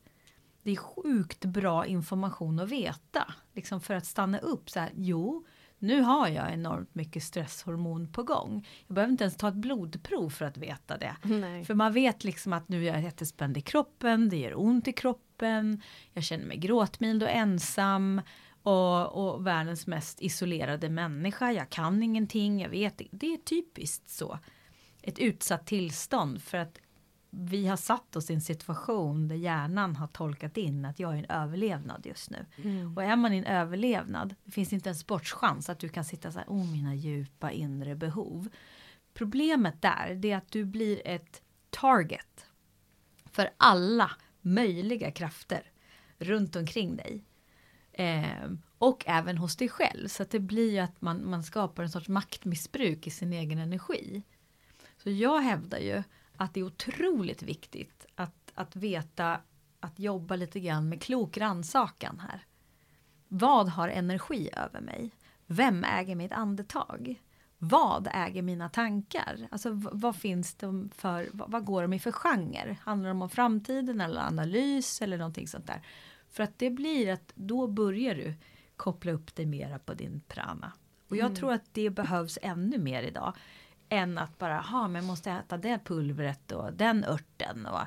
[0.64, 3.34] Det är sjukt bra information att veta.
[3.54, 5.46] Liksom för att stanna upp så här, jo,
[5.82, 8.67] nu har jag enormt mycket stresshormon på gång.
[8.88, 11.15] Jag behöver inte ens ta ett blodprov för att veta det.
[11.24, 11.65] Nej.
[11.65, 14.94] För man vet liksom att nu är jag jättespänd i kroppen, det gör ont i
[14.94, 15.82] kroppen,
[16.13, 18.22] jag känner mig gråtmild och ensam
[18.63, 21.52] och, och världens mest isolerade människa.
[21.52, 24.39] Jag kan ingenting, jag vet Det är typiskt så.
[25.02, 26.80] Ett utsatt tillstånd för att
[27.34, 31.17] vi har satt oss i en situation där hjärnan har tolkat in att jag är
[31.17, 32.46] en överlevnad just nu.
[32.63, 32.98] Mm.
[32.98, 36.32] Och är man i en överlevnad, det finns inte en sportschans att du kan sitta
[36.32, 38.50] så här, oh mina djupa inre behov.
[39.13, 42.46] Problemet där, det är att du blir ett target
[43.26, 45.72] för alla möjliga krafter
[46.17, 47.24] runt omkring dig.
[47.94, 50.08] Eh, och även hos dig själv.
[50.08, 53.60] Så att det blir ju att man, man skapar en sorts maktmissbruk i sin egen
[53.60, 54.24] energi.
[54.98, 56.04] Så jag hävdar ju
[56.41, 59.41] att det är otroligt viktigt att, att veta
[59.80, 62.45] att jobba lite grann med klok rannsakan här.
[63.27, 65.12] Vad har energi över mig?
[65.45, 67.21] Vem äger mitt andetag?
[67.58, 69.47] Vad äger mina tankar?
[69.51, 72.77] Alltså vad finns de för, vad går de i för genre?
[72.82, 75.82] Handlar de om framtiden eller analys eller någonting sånt där?
[76.30, 78.34] För att det blir att då börjar du
[78.75, 80.73] koppla upp dig mera på din prana.
[81.10, 81.36] Och jag mm.
[81.36, 83.34] tror att det behövs ännu mer idag
[83.91, 87.80] än att bara, ha men måste äta det pulvret och den örten och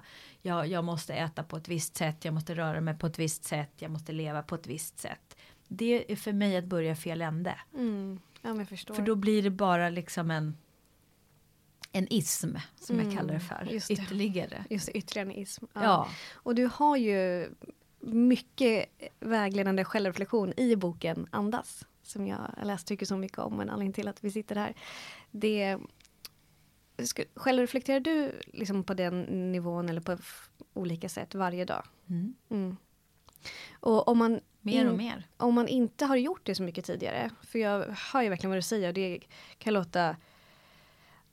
[0.43, 3.45] jag, jag måste äta på ett visst sätt, jag måste röra mig på ett visst
[3.45, 5.37] sätt, jag måste leva på ett visst sätt.
[5.69, 7.55] Det är för mig att börja fel ände.
[7.75, 8.21] Mm.
[8.43, 8.65] Ja.
[8.95, 10.57] För då blir det bara liksom en
[11.93, 13.11] en ism som mm.
[13.11, 13.69] jag kallar det för.
[13.71, 13.95] Just det.
[13.95, 14.65] Ytterligare.
[14.71, 15.65] Just det, ytterligare en ism.
[15.73, 15.83] Ja.
[15.83, 16.09] ja.
[16.35, 17.49] Och du har ju
[18.01, 18.87] mycket
[19.21, 24.09] vägledande självreflektion i boken Andas som jag läst tycker så mycket om, en anledning till
[24.09, 24.75] att vi sitter här.
[25.31, 25.79] Det,
[27.35, 30.19] själv reflekterar du liksom på den nivån eller på
[30.75, 31.85] olika sätt varje dag?
[32.09, 32.35] Mm.
[32.51, 32.77] Mm.
[33.81, 35.27] Och om man mer och mer.
[35.37, 38.59] Om man inte har gjort det så mycket tidigare, för jag hör ju verkligen vad
[38.59, 39.21] du säger, det
[39.59, 40.17] kan låta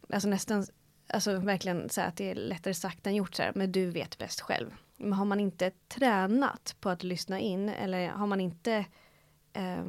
[0.09, 0.65] alltså nästan
[1.07, 4.17] alltså verkligen så att det är lättare sagt än gjort så här, men du vet
[4.17, 4.75] bäst själv.
[4.97, 8.85] Men har man inte tränat på att lyssna in eller har man inte
[9.53, 9.85] eh,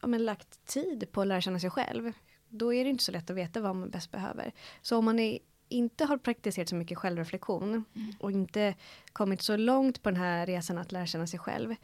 [0.00, 2.12] ja, men lagt tid på att lära känna sig själv,
[2.58, 4.52] då är det inte så lätt att veta vad man bäst behöver.
[4.82, 5.38] Så om man är,
[5.68, 8.12] inte har praktiserat så mycket självreflektion mm.
[8.18, 8.74] och inte
[9.12, 11.74] kommit så långt på den här resan att lära känna sig själv.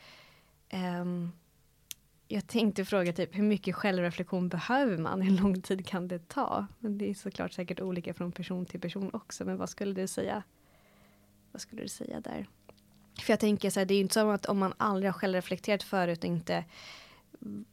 [0.68, 1.04] Eh,
[2.28, 5.20] jag tänkte fråga typ hur mycket självreflektion behöver man?
[5.20, 6.66] Hur lång tid kan det ta?
[6.78, 9.44] Men det är såklart säkert olika från person till person också.
[9.44, 10.42] Men vad skulle du säga?
[11.52, 12.46] Vad skulle du säga där?
[13.20, 15.18] För jag tänker så här, det är ju inte som att om man aldrig har
[15.18, 16.64] självreflekterat förut och inte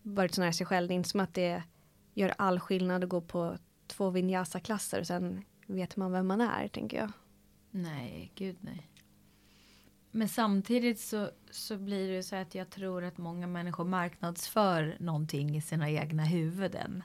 [0.01, 0.87] varit så nära sig själv.
[0.87, 1.63] Det är inte som att det
[2.17, 6.67] gör all skillnad att gå på två vinyasa-klasser och sen vet man vem man är,
[6.67, 7.11] tänker jag.
[7.71, 8.89] Nej, gud nej.
[10.11, 15.57] Men samtidigt så, så blir det så att jag tror att många människor marknadsför någonting
[15.57, 17.03] i sina egna huvuden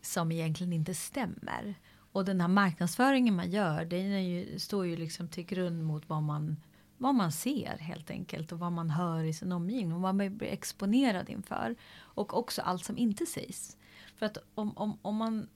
[0.00, 1.74] som egentligen inte stämmer.
[2.12, 6.22] Och den här marknadsföringen man gör, den ju, står ju liksom till grund mot vad
[6.22, 6.56] man,
[6.96, 10.36] vad man ser helt enkelt och vad man hör i sin omgivning och vad man
[10.36, 11.76] blir exponerad inför.
[11.96, 13.77] Och också allt som inte sägs.
[14.18, 15.48] För att om, om, om man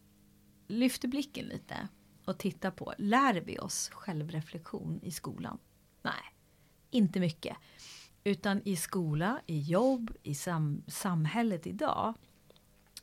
[0.68, 1.88] lyfter blicken lite
[2.24, 5.58] och tittar på, lär vi oss självreflektion i skolan?
[6.02, 6.34] Nej,
[6.90, 7.56] inte mycket.
[8.24, 12.14] Utan i skola, i jobb, i sam samhället idag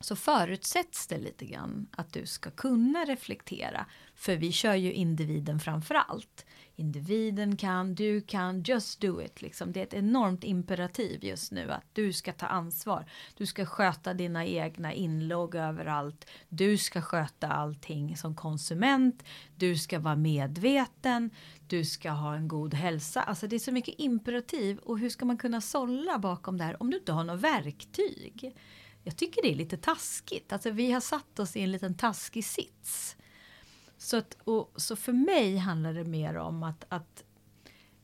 [0.00, 3.86] så förutsätts det lite grann att du ska kunna reflektera.
[4.14, 6.46] För vi kör ju individen framför allt.
[6.76, 9.42] Individen kan, du kan, just do it.
[9.42, 9.72] Liksom.
[9.72, 13.10] Det är ett enormt imperativ just nu att du ska ta ansvar.
[13.36, 16.30] Du ska sköta dina egna inlogg överallt.
[16.48, 19.24] Du ska sköta allting som konsument.
[19.56, 21.30] Du ska vara medveten.
[21.66, 23.22] Du ska ha en god hälsa.
[23.22, 26.82] Alltså det är så mycket imperativ och hur ska man kunna sålla bakom det här
[26.82, 28.54] om du inte har något verktyg?
[29.04, 30.52] Jag tycker det är lite taskigt.
[30.52, 33.16] Alltså vi har satt oss i en liten taskig sits.
[33.96, 37.24] Så, att, och, så för mig handlar det mer om att, att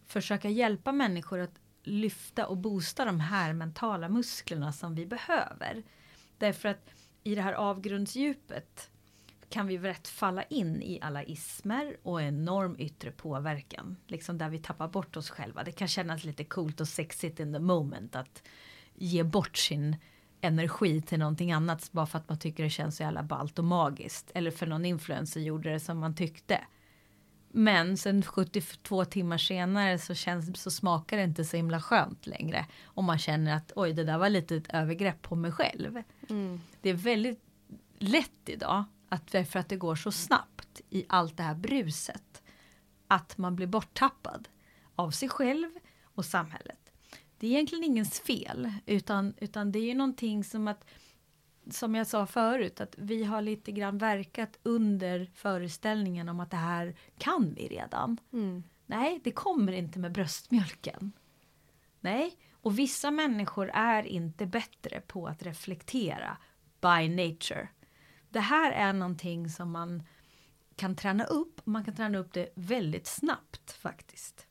[0.06, 5.82] försöka hjälpa människor att lyfta och boosta de här mentala musklerna som vi behöver.
[6.38, 6.90] Därför att
[7.22, 8.90] i det här avgrundsdjupet
[9.48, 13.96] kan vi rätt falla in i alla ismer och enorm yttre påverkan.
[14.06, 15.64] Liksom där vi tappar bort oss själva.
[15.64, 18.42] Det kan kännas lite coolt och sexigt in the moment att
[18.94, 19.96] ge bort sin
[20.40, 23.64] energi till någonting annat bara för att man tycker det känns så jävla ballt och
[23.64, 24.31] magiskt.
[24.35, 26.61] Eller för någon influencer gjorde det som man tyckte.
[27.49, 32.66] Men sen 72 timmar senare så, känns, så smakar det inte så himla skönt längre.
[32.85, 36.03] Om man känner att oj det där var lite ett övergrepp på mig själv.
[36.29, 36.61] Mm.
[36.81, 37.40] Det är väldigt
[37.99, 42.42] lätt idag att för att det går så snabbt i allt det här bruset.
[43.09, 44.49] Att man blir borttappad
[44.94, 45.70] av sig själv
[46.03, 46.86] och samhället
[47.38, 50.85] det är egentligen ingens fel, utan, utan det är ju någonting som att
[51.70, 56.57] som jag sa förut, att vi har lite grann verkat under föreställningen om att det
[56.57, 58.18] här kan vi redan.
[58.33, 58.62] Mm.
[58.87, 61.12] Nej, det kommer inte med bröstmjölken.
[62.01, 66.37] Nej, och vissa människor är inte bättre på att reflektera
[66.81, 67.68] by nature.
[68.29, 70.03] Det här är någonting som man
[70.77, 74.45] kan träna upp man kan träna upp det väldigt snabbt faktiskt.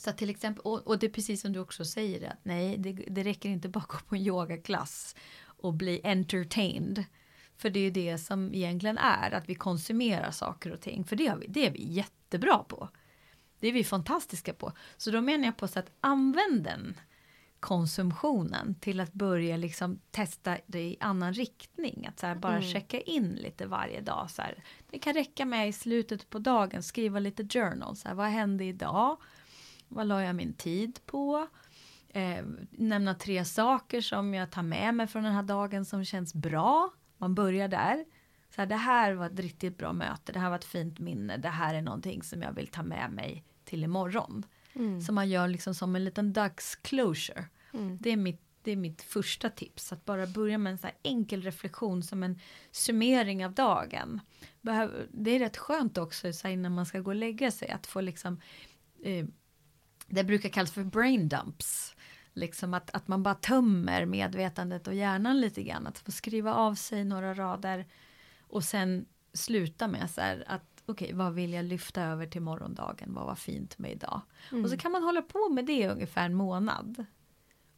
[0.00, 2.92] Så till exempel, och, och, det är precis som du också säger, att nej, det,
[2.92, 7.04] det räcker inte bara att gå på en yogaklass och bli entertained.
[7.56, 11.04] För det är det som egentligen är, att vi konsumerar saker och ting.
[11.04, 12.88] För det, vi, det är vi jättebra på.
[13.58, 14.72] Det är vi fantastiska på.
[14.96, 17.00] Så då menar jag på så att använd den
[17.60, 22.06] konsumtionen till att börja liksom testa det i annan riktning.
[22.06, 22.72] Att så här bara mm.
[22.72, 24.30] checka in lite varje dag.
[24.30, 24.64] Så här.
[24.90, 27.96] Det kan räcka med i slutet på dagen skriva lite journal.
[27.96, 29.16] Så här, vad hände idag?
[29.90, 31.46] Vad la jag min tid på?
[32.08, 36.34] Eh, nämna tre saker som jag tar med mig från den här dagen som känns
[36.34, 36.90] bra.
[37.16, 38.04] Man börjar där.
[38.54, 41.36] Så här, det här var ett riktigt bra möte, det här var ett fint minne,
[41.36, 44.44] det här är någonting som jag vill ta med mig till imorgon.
[44.72, 45.00] Mm.
[45.00, 47.44] Så man gör liksom som en liten dagsclosure.
[47.72, 47.98] Mm.
[48.00, 51.42] Det, är mitt, det är mitt första tips, att bara börja med en så enkel
[51.42, 54.20] reflektion som en summering av dagen.
[55.10, 58.00] Det är rätt skönt också så innan man ska gå och lägga sig, att få
[58.00, 58.40] liksom
[59.02, 59.26] eh,
[60.10, 61.94] det brukar kallas för brain dumps.
[62.32, 65.86] Liksom att, att man bara tömmer medvetandet och hjärnan lite grann.
[65.86, 67.86] Att få skriva av sig några rader
[68.40, 72.42] och sen sluta med så här att okej, okay, vad vill jag lyfta över till
[72.42, 73.14] morgondagen?
[73.14, 74.20] Vad var fint med idag?
[74.50, 74.64] Mm.
[74.64, 77.04] Och så kan man hålla på med det ungefär en månad.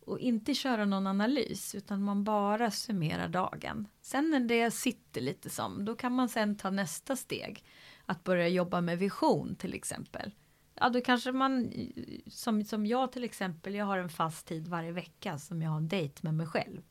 [0.07, 3.89] Och inte köra någon analys utan man bara summerar dagen.
[4.01, 7.65] Sen när det sitter lite som, då kan man sen ta nästa steg.
[8.07, 10.33] Att börja jobba med vision till exempel
[10.83, 11.73] ja då kanske man,
[12.27, 15.77] som, som jag till exempel, jag har en fast tid varje vecka som jag har
[15.77, 16.83] en dejt med mig själv.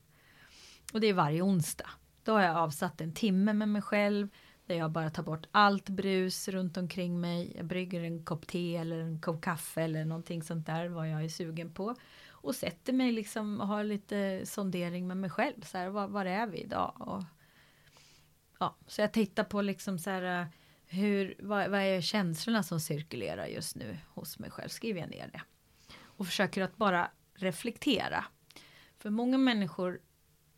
[0.92, 1.90] Och det är varje onsdag.
[2.24, 4.28] Då har jag avsatt en timme med mig själv.
[4.66, 7.52] Där jag bara tar bort allt brus runt omkring mig.
[7.56, 11.24] Jag brygger en kopp te eller en kopp kaffe eller någonting sånt där vad jag
[11.24, 11.94] är sugen på.
[12.30, 15.60] Och sätter mig liksom och har lite sondering med mig själv.
[15.60, 16.94] Så här, var, var är vi idag?
[16.98, 17.22] Och,
[18.58, 20.48] ja, så jag tittar på liksom så här
[20.92, 24.68] hur, vad, vad är känslorna som cirkulerar just nu hos mig själv?
[24.68, 25.42] Skriver jag ner det.
[26.00, 28.24] Och försöker att bara reflektera.
[28.98, 30.00] För många människor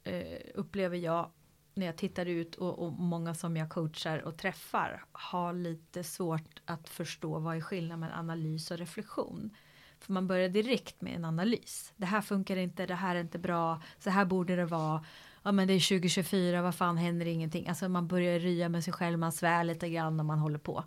[0.04, 1.30] eh, upplever jag
[1.74, 6.60] när jag tittar ut och, och, många som jag coachar och träffar har lite svårt
[6.64, 9.56] att förstå vad är skillnaden mellan analys och reflektion.
[10.00, 11.92] För man börjar direkt med en analys.
[11.96, 15.04] Det här funkar inte, det här är inte bra, så här borde det vara
[15.44, 17.68] ja men det är 2024, vad fan händer ingenting?
[17.68, 20.84] Alltså man börjar rya med sig själv, man svär lite grann när man håller på.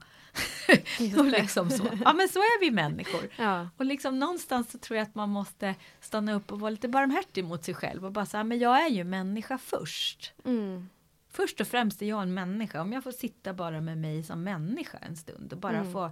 [1.17, 1.83] och liksom så.
[2.05, 3.21] Ja men så är vi människor.
[3.37, 3.69] Ja.
[3.77, 7.43] Och liksom någonstans så tror jag att man måste stanna upp och vara lite barmhärtig
[7.45, 10.33] mot sig själv och bara säga, men jag är ju människa först.
[10.45, 10.89] Mm.
[11.31, 14.43] Först och främst är jag en människa, om jag får sitta bara med mig som
[14.43, 15.93] människa en stund och bara Mm.
[15.93, 16.11] få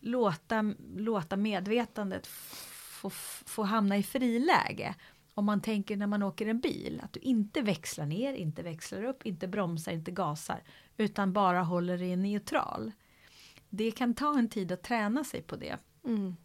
[0.00, 3.10] låta, låta medvetandet få,
[3.46, 4.94] få hamna i friläge.
[5.34, 9.04] Om man tänker när man åker en bil, att du inte växlar ner, inte växlar
[9.04, 10.62] upp, inte bromsar, inte gasar,
[10.96, 12.92] utan bara håller dig neutral.
[13.68, 15.76] Det kan ta en tid att träna sig på det.
[16.04, 16.36] Mm.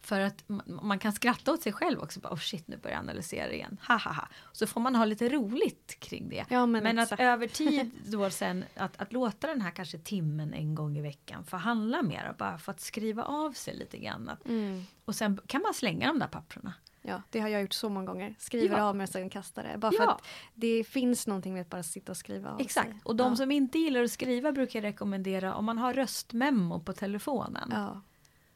[0.00, 2.20] För att ma- man kan skratta åt sig själv också.
[2.20, 3.80] Bara, oh shit, nu börjar jag analysera igen.
[3.88, 4.28] Ha, ha, ha.
[4.52, 6.44] Så får man ha lite roligt kring det.
[6.50, 10.54] Ja, men, Men att över tid då sen att, att låta den här kanske timmen
[10.54, 14.28] en gång i veckan få handla mer bara för att skriva av sig lite grann.
[14.28, 14.84] Att, Mm.
[15.04, 16.74] och sen kan man slänga de där papperna.
[17.08, 18.34] Ja, det har jag gjort så många gånger.
[18.38, 18.82] Skriver Ja.
[18.84, 19.78] av mig och sen kastar det.
[19.78, 20.10] Bara för Ja.
[20.12, 20.22] att
[20.54, 22.88] det finns någonting med att bara sitta och skriva av Exakt.
[22.88, 23.00] sig.
[23.04, 23.36] Och de ja.
[23.36, 27.68] som inte gillar att skriva brukar jag rekommendera om man har röstmemo på telefonen.
[27.72, 28.00] Ja,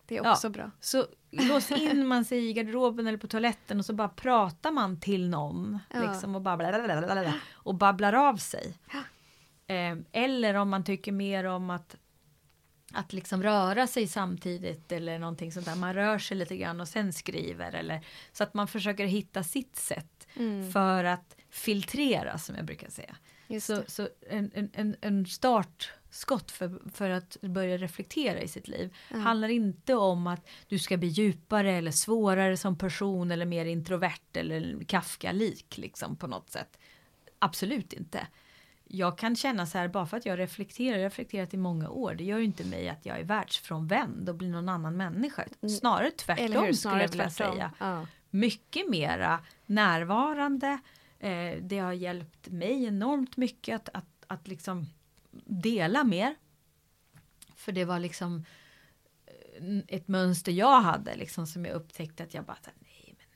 [0.06, 0.70] det är också bra.
[0.80, 5.00] Så lås in man sig i garderoben eller på toaletten och så bara pratar man
[5.00, 5.78] till någon.
[5.94, 8.76] Liksom, och, bara och babblar av sig.
[9.66, 11.96] Eh, eller om man tycker mer om att
[12.92, 15.74] att liksom röra sig samtidigt eller någonting sånt där.
[15.76, 17.72] Man rör sig lite grann och sen skriver.
[17.72, 18.00] Eller,
[18.32, 20.72] så att man försöker hitta sitt sätt Mm.
[20.72, 23.16] för att filtrera som jag brukar säga.
[23.60, 29.16] Så, så en, en, en, startskott för, för att börja reflektera i sitt liv Ja.
[29.16, 34.32] handlar inte om att du ska bli djupare eller svårare som person eller mer introvert
[34.36, 36.78] eller Kafka-lik liksom på något sätt.
[37.38, 38.26] Absolut inte.
[38.92, 41.88] Jag kan känna så här bara för att jag reflekterar, jag har reflekterat i många
[41.88, 45.44] år, det gör ju inte mig att jag är världsfrånvänd och blir någon annan människa.
[45.80, 46.72] Snarare tvärtom Eller hur?
[46.72, 48.06] skulle Snarare jag vilja säga Ja.
[48.30, 50.78] mycket mera närvarande.
[51.18, 54.86] Eh, det har hjälpt mig enormt mycket att, att, att liksom
[55.44, 56.34] dela mer.
[57.56, 58.44] För det var liksom
[59.26, 63.14] eh, ett mönster jag hade liksom som jag upptäckte att jag bara så här, nej
[63.18, 63.26] men,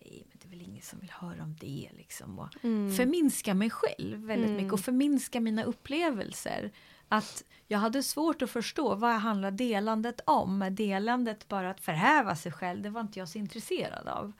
[0.00, 2.38] nej men det är väl ingen som vill höra om det liksom.
[2.38, 2.92] Och Mm.
[2.94, 4.56] Förminska mig själv väldigt Mm.
[4.56, 6.70] mycket och förminska mina upplevelser.
[7.08, 10.68] Att jag hade svårt att förstå vad handlar delandet om?
[10.70, 12.82] Delandet bara att förhäva sig själv?
[12.82, 14.32] Det var inte jag så intresserad av.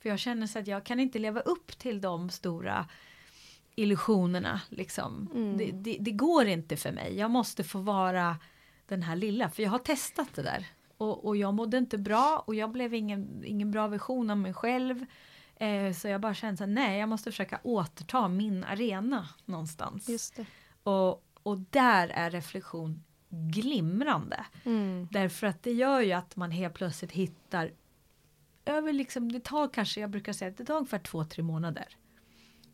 [0.00, 2.86] För jag känner så att jag kan inte leva upp till de stora
[3.76, 4.60] illusionerna.
[4.68, 5.28] Liksom.
[5.34, 5.56] Mm.
[5.56, 7.16] Det, det, det går inte för mig.
[7.18, 8.36] Jag måste få vara
[8.88, 9.50] den här lilla.
[9.50, 10.66] För jag har testat det där.
[10.96, 14.54] Och, och jag mådde inte bra och jag blev ingen, ingen bra version av mig
[14.54, 15.06] själv.
[15.60, 20.08] Eh, så jag bara kände så här, nej jag måste försöka återta min arena någonstans.
[20.08, 20.46] Just det.
[20.82, 24.44] Och, och där är reflektion glimrande.
[24.64, 25.08] Mm.
[25.10, 27.72] Därför att det gör ju att man helt plötsligt hittar
[28.64, 31.96] över liksom, det tar kanske, jag brukar säga att det tar ungefär två, tre månader.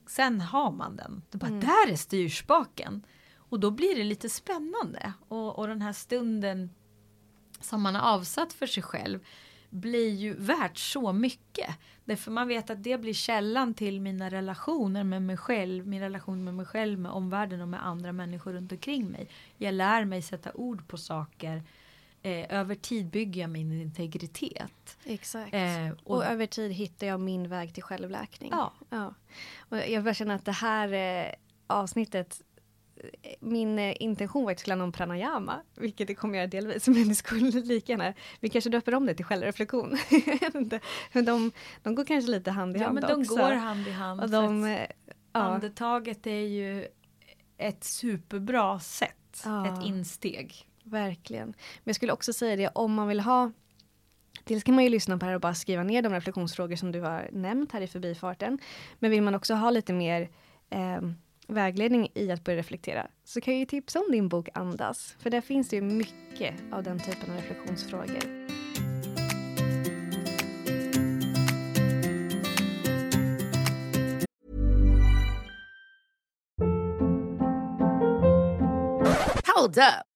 [0.07, 1.22] Sen har man den.
[1.31, 1.61] Det bara, Mm.
[1.61, 3.07] där är styrspaken.
[3.37, 5.12] Och då blir det lite spännande.
[5.29, 6.70] Och, och den här stunden
[7.61, 9.20] som man har avsatt för sig själv
[9.76, 11.70] blir ju värt så mycket.
[12.04, 16.44] Därför man vet att det blir källan till mina relationer med mig själv, min relation
[16.44, 19.28] med mig själv, med omvärlden och med andra människor runt omkring mig.
[19.56, 21.62] Jag lär mig sätta ord på saker.
[22.22, 24.98] Eh, över tid bygger jag min integritet.
[25.04, 25.54] Exakt.
[25.54, 28.50] Eh, och, och, över tid hittar jag min väg till självläkning.
[28.52, 29.14] ja, Ja.
[29.58, 31.32] Och jag bara känner att det här eh,
[31.66, 32.42] avsnittet
[33.40, 36.88] min eh, intention var att det skulle handla om pranayama, vilket det kommer göra delvis,
[36.88, 39.98] men det skulle lika gärna, vi kanske döper om det till självreflektion.
[40.40, 40.80] Jag
[41.12, 43.37] men de, de går kanske lite hand i ja hand men de också.
[43.37, 44.20] går hand i hand.
[44.20, 44.66] och de,
[45.32, 46.87] ja, Andetaget är ju
[47.58, 49.66] ett superbra sätt, Ja.
[49.66, 50.68] ett insteg.
[50.83, 51.46] verkligen.
[51.46, 53.50] Men jag skulle också säga det, om man vill ha
[54.44, 56.92] Dels kan man ju lyssna på det här och bara skriva ner de reflektionsfrågor som
[56.92, 58.58] du har nämnt här i förbifarten.
[58.98, 60.29] Men vill man också ha lite mer
[60.71, 61.00] eh,
[61.47, 65.17] vägledning i att börja reflektera så kan jag ju tipsa om din bok Andas.
[65.19, 68.47] För där finns det ju mycket av den typen av reflektionsfrågor.
[79.57, 80.15] Hold up.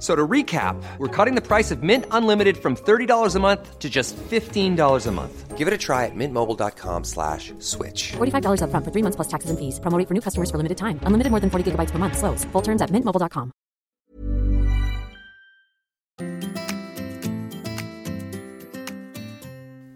[0.00, 3.90] So to recap, we're cutting the price of Mint Unlimited from $30 a month to
[3.90, 5.58] just $15 a month.
[5.58, 8.12] Give it a try at mintmobile.com slash switch.
[8.12, 9.78] $45 upfront for three months plus taxes and fees.
[9.78, 10.98] Promo rate for new customers for limited time.
[11.04, 12.16] Unlimited more than 40 gigabytes per month.
[12.16, 12.44] Slows.
[12.52, 13.52] Full terms at mintmobile.com.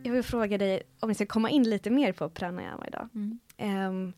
[0.03, 3.09] Jag vill fråga dig om vi ska komma in lite mer på pranayama idag.
[3.57, 4.13] Ehm,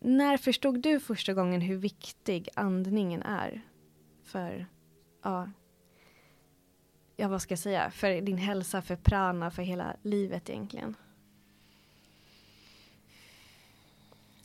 [0.00, 3.62] när förstod du första gången hur viktig andningen är
[4.24, 4.66] för,
[5.22, 5.50] ja,
[7.16, 10.96] ja vad ska jag säga, för din hälsa, för prana, för hela livet egentligen?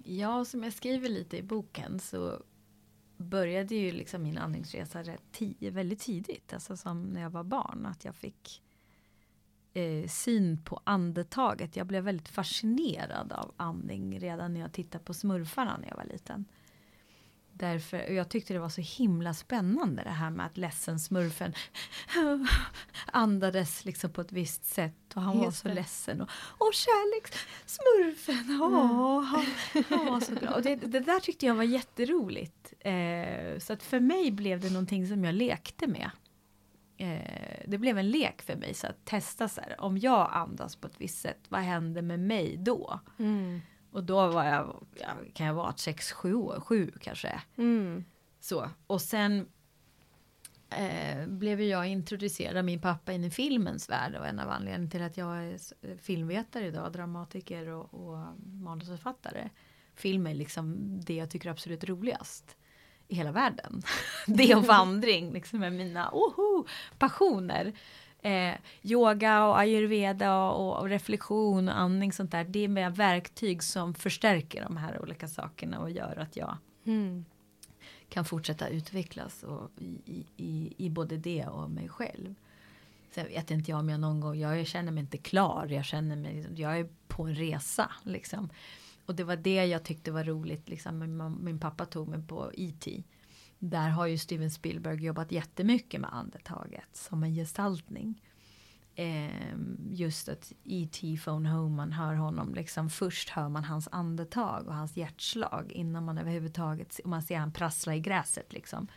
[0.04, 2.44] Ja, som jag skriver lite i boken så
[3.18, 5.04] började ju liksom min andningsresa
[5.60, 6.54] väldigt tidigt.
[6.54, 7.86] Alltså som när jag var barn.
[7.86, 8.64] Att jag fick
[9.74, 11.76] eh, syn på andetaget.
[11.76, 16.06] Jag blev väldigt fascinerad av andning redan när jag tittade på smurfarna när jag var
[16.06, 16.46] liten.
[17.60, 21.54] Därför, och jag tyckte det var så himla spännande det här med att ledsen smurfen
[23.06, 25.74] andades liksom på ett visst sätt och han var Just så det.
[25.74, 26.22] ledsen.
[26.22, 26.30] Och,
[26.60, 29.46] Åh kärlekssmurfen, åh, han,
[29.90, 30.54] han var så glad.
[30.54, 32.74] Och det, det där tyckte jag var jätteroligt.
[32.80, 36.12] Eh, så att för mig blev det någonting som jag lekte med.
[36.98, 40.76] Eh, det blev en lek för mig, så att testa så här, om jag andas
[40.76, 43.00] på ett visst sätt, vad händer med mig då?
[43.98, 47.42] Och då var jag, ja, kan jag vara 6, 7 år, 7 kanske.
[47.58, 48.06] Mm.
[48.40, 49.48] Så, och sen
[50.70, 54.90] eh, blev jag introducerad av min pappa in i filmens värld och en av anledningarna
[54.90, 59.50] till att jag är s- filmvetare idag, dramatiker och, och manusförfattare.
[59.96, 62.58] Film är liksom det jag tycker är absolut roligast
[63.08, 63.82] i hela världen.
[64.28, 66.66] det och vandring liksom är mina oho,
[67.00, 67.74] passioner.
[68.22, 68.54] Eh,
[68.84, 72.44] yoga och ayurveda och, och reflektion och andning sånt där.
[72.44, 77.26] Det är mer verktyg som förstärker de här olika sakerna och gör att jag Mm.
[78.10, 82.36] kan fortsätta utvecklas och i, i, i, både det och mig själv.
[83.12, 86.16] Sen vet inte jag om jag någon gång, jag känner mig inte klar, jag känner
[86.16, 88.50] mig, jag är på en resa liksom.
[89.06, 92.52] Och det var det jag tyckte var roligt, liksom, min, min pappa tog mig på
[92.58, 93.04] E.T.
[93.60, 98.22] Där har ju Steven Spielberg jobbat jättemycket med andetaget som en gestaltning.
[98.96, 101.18] Ehm, just att E.T.
[101.24, 106.06] Phone Home, man hör honom liksom först hör man hans andetag och hans hjärtslag innan
[106.06, 108.88] man överhuvudtaget och man ser han prassla i gräset liksom.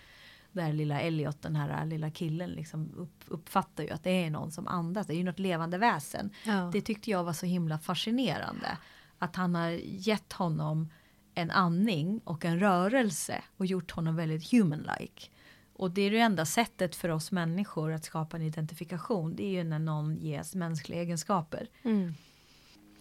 [0.53, 4.51] Där lilla Elliot, den här lilla killen, liksom upp, uppfattar ju att det är någon
[4.51, 5.07] som andas.
[5.07, 6.31] Det är ju något levande väsen.
[6.45, 6.71] Ja.
[6.73, 8.79] Det tyckte jag var så himla fascinerande.
[9.19, 10.89] Att han har gett honom
[11.35, 15.31] en andning och en rörelse och gjort honom väldigt human-like.
[15.73, 19.37] Och det är det enda sättet för oss människor att skapa en identifikation.
[19.37, 21.69] Det är ju när någon ges mänskliga egenskaper.
[21.83, 22.15] Mm.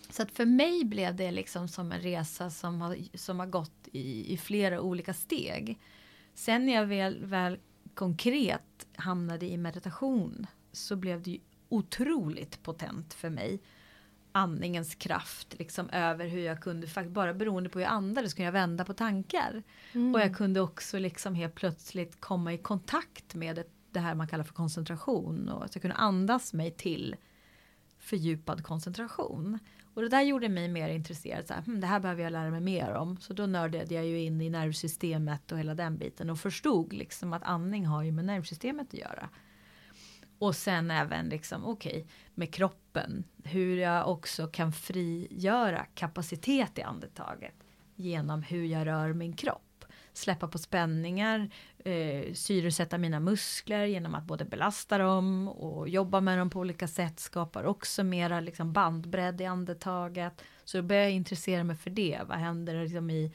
[0.10, 3.88] Så att för mig blev det liksom som en resa som har, som har gått
[3.92, 5.80] i, i flera olika steg.
[6.34, 7.58] Sen när jag väl, väl
[7.94, 13.60] konkret hamnade i meditation så blev det ju otroligt potent för mig.
[14.40, 18.52] Andningens kraft liksom över hur jag kunde, bara beroende på hur jag andades, kunde jag
[18.52, 19.64] vända på tankar.
[20.14, 24.28] Och jag kunde också liksom helt plötsligt komma i kontakt med det, det här man
[24.28, 25.50] kallar för koncentration.
[25.50, 27.16] Och att jag kunde andas mig till
[28.00, 29.60] fördjupad koncentration.
[29.94, 31.48] Och det där gjorde mig mer intresserad.
[31.48, 33.18] Så här, hm, det här behöver jag lära mig mer om.
[33.18, 36.30] Så då nördade jag ju in i nervsystemet och hela den biten.
[36.30, 39.30] Och förstod liksom att andning har ju med nervsystemet att göra.
[40.40, 43.24] Och sen även liksom, okej, med kroppen.
[43.44, 47.56] Hur jag också kan frigöra kapacitet i andetaget.
[47.96, 49.86] Genom hur jag rör min kropp.
[50.14, 56.38] Släppa på spänningar, eh, syresätta mina muskler genom att både belasta dem och jobba med
[56.38, 57.20] dem på olika sätt.
[57.20, 60.44] Skapar också mera liksom bandbredd i andetaget.
[60.64, 62.20] Så då börjar jag intressera mig för det.
[62.28, 63.32] Vad händer liksom i,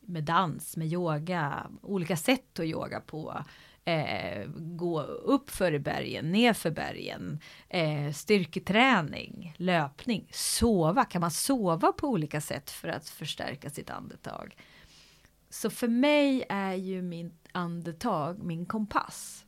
[0.00, 3.44] med dans, med yoga, olika sätt att yoga på.
[3.88, 11.04] Eh, gå upp för i bergen, ner för bergen, eh, styrketräning, löpning, sova.
[11.04, 14.56] Kan man sova på olika sätt för att förstärka sitt andetag?
[15.50, 19.45] Så för mig är ju min andetag min kompass.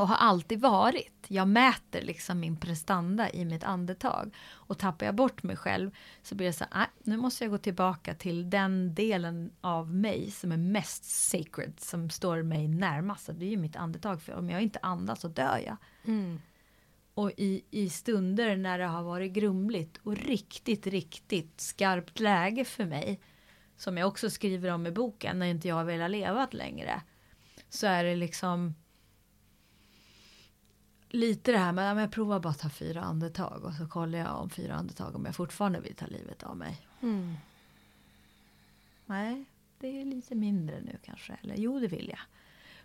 [0.00, 1.26] Och har alltid varit.
[1.28, 4.34] Jag mäter liksom min prestanda i mitt andetag.
[4.50, 5.90] Och tappar jag bort mig själv
[6.22, 10.30] så blir det så här, nu måste jag gå tillbaka till den delen av mig
[10.30, 13.30] som är mest sacred, som står mig närmast.
[13.32, 15.76] Det är ju mitt andetag, för om jag inte andas så dör jag.
[16.04, 16.40] Mm.
[17.14, 22.84] Och i, i stunder när det har varit grumligt och riktigt, riktigt skarpt läge för
[22.84, 23.20] mig,
[23.76, 27.02] som jag också skriver om i boken, när inte jag har velat leva längre,
[27.68, 28.74] så är det liksom
[31.10, 34.18] lite det här med att jag provar bara att ta fyra andetag och så kollar
[34.18, 36.86] jag om fyra andetag om jag fortfarande vill ta livet av mig.
[37.00, 37.34] Mm.
[39.06, 39.44] Nej,
[39.78, 41.38] det är lite mindre nu kanske.
[41.42, 42.20] Eller jo, det vill jag.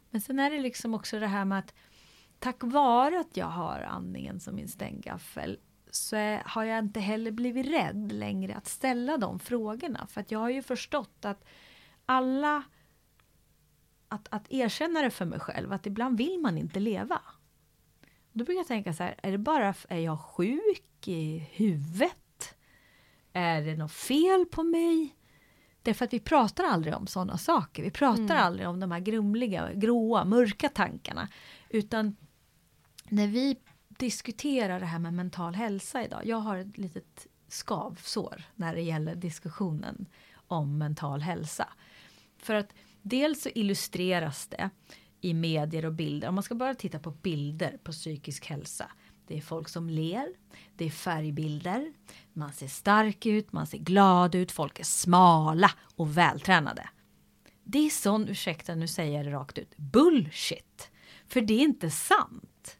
[0.09, 1.73] Men sen är det liksom också det här med att
[2.39, 5.59] tack vare att jag har andningen som min stänggaffel
[5.91, 10.07] så är, har jag inte heller blivit rädd längre att ställa de frågorna.
[10.07, 11.45] För att jag har ju förstått att
[12.05, 12.63] alla...
[14.07, 17.21] Att, att erkänna det för mig själv, att ibland vill man inte leva.
[18.37, 22.55] Då brukar jag tänka så här, är det bara, är jag sjuk i huvudet?
[23.33, 25.15] Är det något fel på mig?
[25.81, 27.83] Därför att vi pratar aldrig om sådana saker.
[27.83, 28.37] Vi pratar Mm.
[28.37, 31.27] aldrig om de här grumliga, gråa, mörka tankarna.
[31.69, 32.15] Utan
[33.09, 33.57] när vi
[33.87, 36.21] diskuterar det här med mental hälsa idag.
[36.25, 40.05] Jag har ett litet skavsår när det gäller diskussionen
[40.47, 41.69] om mental hälsa.
[42.37, 44.69] För att dels så illustreras det
[45.25, 46.27] i medier och bilder.
[46.27, 48.91] Om man ska bara titta på bilder på psykisk hälsa.
[49.27, 50.27] Det är folk som ler,
[50.75, 51.93] det är färgbilder,
[52.33, 56.89] man ser stark ut, man ser glad ut, folk är smala och vältränade.
[57.63, 60.91] Det är sån, ursäkta nu säger jag det rakt ut, bullshit.
[61.27, 62.77] För det är inte sant.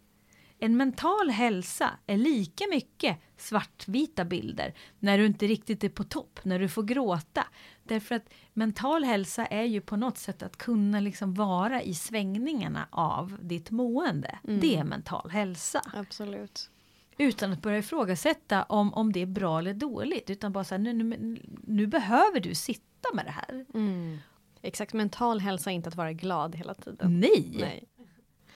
[0.59, 6.39] En mental hälsa är lika mycket svartvita bilder när du inte riktigt är på topp,
[6.43, 7.47] när du får gråta.
[7.87, 12.87] Därför att mental hälsa är ju på något sätt att kunna liksom vara i svängningarna
[12.89, 14.39] av ditt mående.
[14.43, 15.81] Det är mental hälsa.
[15.93, 16.69] Absolut.
[17.17, 20.29] Utan att börja ifrågasätta om, om det är bra eller dåligt.
[20.29, 23.65] Utan bara så här, nu, nu, nu behöver du sitta med det här.
[23.73, 24.17] Mm.
[24.61, 27.19] Exakt, mental hälsa är inte att vara glad hela tiden.
[27.19, 27.51] Nej!
[27.59, 27.83] Nej.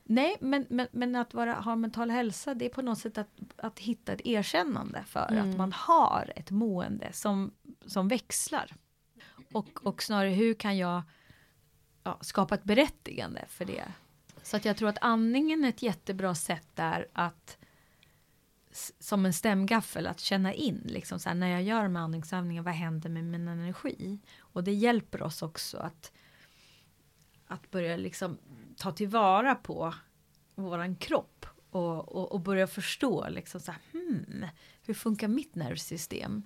[0.04, 3.30] Nej, men, men, men att vara, ha mental hälsa det är på något sätt att,
[3.58, 5.50] att hitta ett erkännande för Mm.
[5.50, 7.52] att man har ett mående som,
[7.86, 8.72] som växlar.
[9.54, 11.02] Och, och snarare hur kan jag
[12.04, 13.86] ja, skapa ett berättigande för det.
[14.44, 17.58] Så att jag tror att andningen är ett jättebra sätt där att
[19.00, 22.66] som en stämgaffel att känna in liksom så här, när jag gör de här andningsövningarna,
[22.66, 24.20] vad händer med min energi?
[24.38, 26.12] Och det hjälper oss också att
[27.48, 28.38] att börja liksom
[28.78, 29.94] ta tillvara på
[30.56, 34.46] våran kropp och, och, och börja förstå liksom så här, hmm,
[34.82, 36.44] hur funkar mitt nervsystem?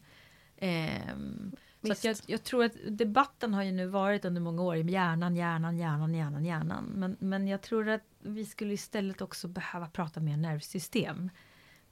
[0.57, 1.55] Ehm,
[1.85, 5.35] så att jag, jag tror att debatten har ju nu varit under många år, hjärnan,
[5.35, 6.83] hjärnan, hjärnan, hjärnan, hjärnan.
[6.95, 11.29] Men, men jag tror att vi skulle istället också behöva prata mer nervsystem.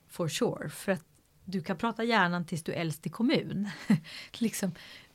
[0.07, 0.69] For sure.
[0.69, 1.05] För att
[1.45, 3.69] du kan prata hjärnan tills du är äldst i kommun.
[4.37, 4.71] liksom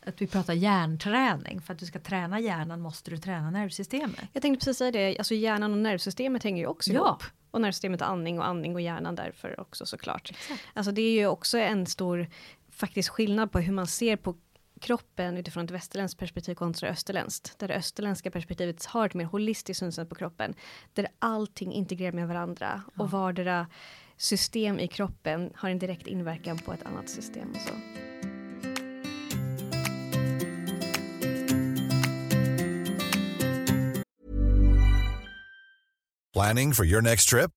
[0.07, 1.61] att vi pratar hjärnträning.
[1.61, 4.21] För att du ska träna hjärnan måste du träna nervsystemet.
[4.33, 7.07] Jag tänkte precis säga det, alltså hjärnan och nervsystemet hänger ju också Ja.
[7.09, 7.23] ihop.
[7.51, 10.33] Och nervsystemet och andning och andning och hjärnan därför också såklart.
[10.75, 12.27] Alltså det är ju också en stor
[12.71, 14.35] faktisk skillnad på hur man ser på
[14.81, 17.59] kroppen utifrån ett västerländskt perspektiv kontra österländskt.
[17.59, 20.55] Där det österländska perspektivet har ett mer holistiskt synsätt på kroppen.
[20.95, 23.67] Där allting integrerar med varandra och vardera
[24.17, 27.73] system i kroppen har en direkt inverkan på ett annat system och så.
[36.33, 37.56] Planning for your next trip?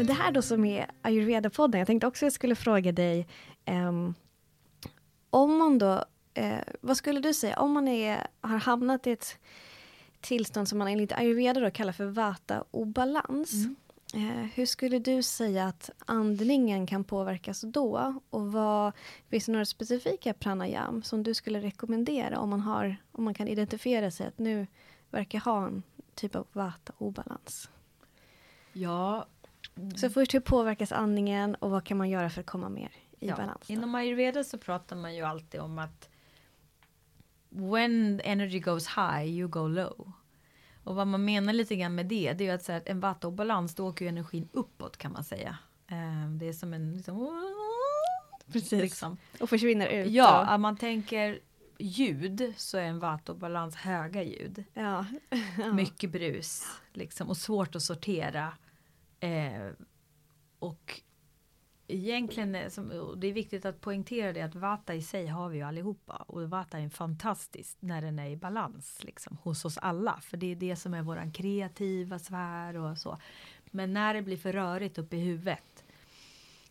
[0.00, 3.26] Men det här då som är ayurveda-podden, jag tänkte också jag skulle fråga dig
[3.64, 4.14] ehm,
[5.30, 9.38] om man då, eh, vad skulle du säga, om man är, har hamnat i ett
[10.20, 13.52] tillstånd som man enligt ayurveda då kallar för vata-obalans.
[14.14, 18.20] Eh, hur skulle du säga att andningen kan påverkas då?
[18.30, 18.92] Och vad,
[19.28, 23.48] finns det några specifika pranayam som du skulle rekommendera om man, har, om man kan
[23.48, 24.66] identifiera sig att nu
[25.10, 25.82] verkar ha en
[26.14, 27.68] typ av vata-obalans?
[28.72, 29.26] Ja,
[29.96, 33.28] Så först, hur påverkas andningen och vad kan man göra för att komma mer i
[33.28, 33.36] ja.
[33.36, 33.66] balans?
[33.66, 33.72] då?
[33.72, 36.08] Inom ayurveda så pratar man ju alltid om att
[37.48, 40.12] when energy goes high, you go low.
[40.84, 43.00] Och vad man menar lite grann med det, det är ju att, så att en
[43.00, 45.58] vata-obalans, då åker ju energin uppåt kan man säga.
[45.86, 47.54] Eh, det är som en liksom,
[48.52, 48.82] Precis.
[48.82, 49.16] liksom.
[49.40, 50.10] Och försvinner ut.
[50.10, 51.38] Ja, om man tänker
[51.78, 54.64] ljud så är en vata-obalans höga ljud.
[54.74, 55.06] ja.
[55.58, 55.72] ja.
[55.72, 58.52] Mycket brus liksom, och svårt att sortera.
[59.20, 59.70] Eh,
[60.58, 61.00] och
[61.86, 65.48] egentligen, är- som, och det är viktigt att poängtera det att vata i sig har
[65.48, 66.16] vi ju allihopa.
[66.16, 70.20] Och vata är fantastiskt när den är i balans liksom, hos oss alla.
[70.20, 73.18] För det är det som är våran kreativa sfär och så.
[73.70, 75.84] Men när det blir för rörigt uppe i huvudet.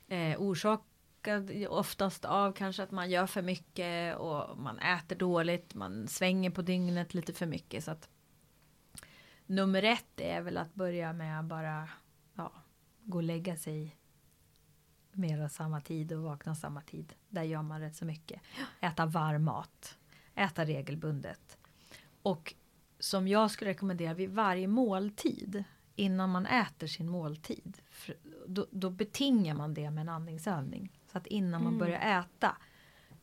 [0.08, 5.76] Eh, orsakad oftast av kanske att man gör för mycket och man äter dåligt.
[5.76, 7.84] Man svänger på dygnet lite för mycket.
[7.84, 8.10] Så att
[9.45, 11.89] nummer ett är väl att börja med bara
[13.10, 13.95] gå och lägga sig
[15.12, 17.14] mera samma tid och vakna samma tid.
[17.30, 18.41] Där gör man rätt så mycket.
[18.82, 19.97] Äta varm mat.
[20.36, 21.57] Äta regelbundet.
[22.22, 22.53] Och
[22.99, 25.64] som jag skulle rekommendera vid varje måltid
[25.95, 27.78] innan man äter sin måltid.
[28.47, 30.91] Då, då betingar man det med en andningsövning.
[31.12, 32.57] Så att innan man börjar äta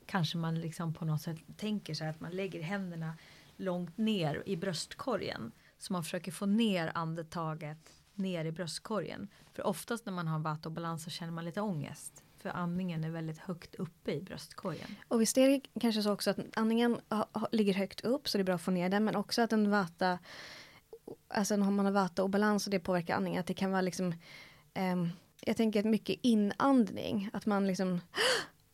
[0.06, 3.14] kanske man liksom på något sätt tänker sig att man lägger händerna
[3.56, 5.52] långt ner i bröstkorgen.
[5.78, 9.28] Så man försöker få ner andetaget ner i bröstkorgen.
[9.52, 12.22] För oftast när man har vata-balans så känner man lite ångest.
[12.38, 14.96] För andningen är väldigt högt uppe i bröstkorgen.
[15.08, 17.00] Och visst är det kanske så också att andningen
[17.52, 19.70] ligger högt upp så det är bra att få ner den men också att en
[19.70, 20.18] vata,
[21.28, 23.80] alltså om man har vata och balans och det påverkar andningen att det kan vara
[23.80, 24.14] liksom
[24.74, 25.10] um,
[25.40, 28.00] jag tänker att mycket inandning, att man liksom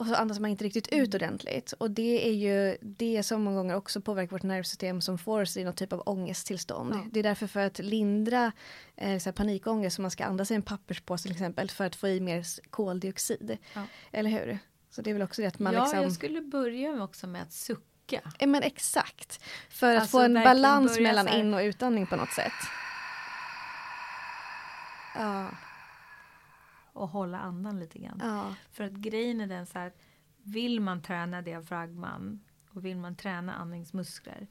[0.02, 1.72] och så andas man inte riktigt ut ordentligt.
[1.72, 5.56] Och det är ju det som många gånger också påverkar vårt nervsystem som får oss
[5.56, 6.94] i någon typ av ångesttillstånd.
[6.94, 7.06] Ja.
[7.12, 8.52] Det är därför för att lindra
[8.96, 11.96] eh, så här panikångest som man ska andas i en papperspåse till exempel för att
[11.96, 13.58] få i mer koldioxid.
[13.74, 13.82] Ja.
[14.10, 14.58] Eller hur?
[14.90, 16.02] Så det är väl också det att man ja, liksom...
[16.02, 18.20] jag skulle börja också med att sucka.
[18.38, 19.44] Ja, men exakt.
[19.68, 22.52] För att Alltså få en balans mellan in och utandning på något sätt.
[25.14, 25.48] Ja,
[26.92, 28.18] Och hålla andan lite grann.
[28.20, 29.92] ja, För att grejen är den så här.
[30.42, 32.40] Vill man träna diafragman
[32.70, 34.46] och vill man träna andningsmuskler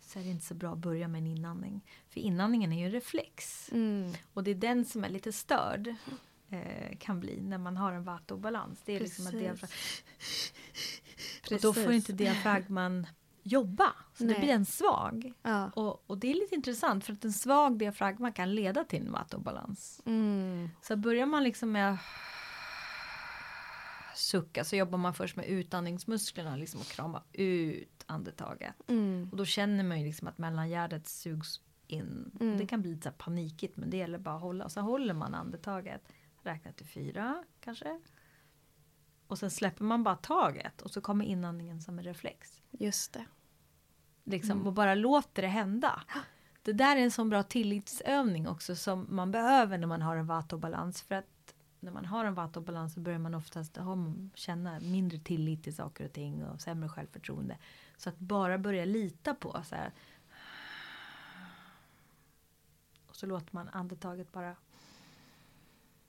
[0.00, 1.84] så är det inte så bra att börja med en inandning.
[2.08, 3.68] För inandningen är ju en reflex.
[3.72, 5.94] mm, Och det är den som är lite störd.
[6.48, 8.82] Eh, kan bli när man har en vattobalans.
[8.84, 9.40] Det är liksom att Precis.
[9.48, 9.70] diafragman...
[11.52, 12.08] Och då får Precis.
[12.10, 13.06] inte diafragman
[13.52, 13.92] jobba.
[14.14, 14.34] Så Nej.
[14.34, 15.32] det blir en svag.
[15.42, 15.70] ja.
[15.70, 19.12] Och, och det är lite intressant för att en svag diafragma kan leda till en
[19.12, 20.02] vattobalans.
[20.06, 21.98] Mm, Så börjar man liksom med att
[24.14, 28.74] sucka så jobbar man först med utandningsmusklerna liksom och krama ut andetaget.
[28.88, 32.30] mm, Och då känner man ju liksom att mellangärdet sugs in.
[32.40, 32.58] Mm.
[32.58, 34.64] Det kan bli lite panikigt men det gäller bara att hålla.
[34.64, 36.02] Och så håller man andetaget.
[36.42, 38.00] Räknar till fyra kanske.
[39.26, 42.60] Och sen släpper man bara taget och så kommer inandningen som en reflex.
[42.70, 43.24] just det.
[44.24, 44.66] Liksom, Mm.
[44.66, 46.02] Och bara låter det hända.
[46.62, 50.26] Det där är en sån bra tillitsövning också som man behöver när man har en
[50.26, 51.02] vatobalans.
[51.02, 53.96] För att när man har en vatobalans så börjar man oftast ha,
[54.34, 57.58] känna mindre tillit till saker och ting och sämre självförtroende.
[57.96, 59.92] Så att bara börja lita på så här.
[63.06, 64.56] Och så låter man andetaget bara,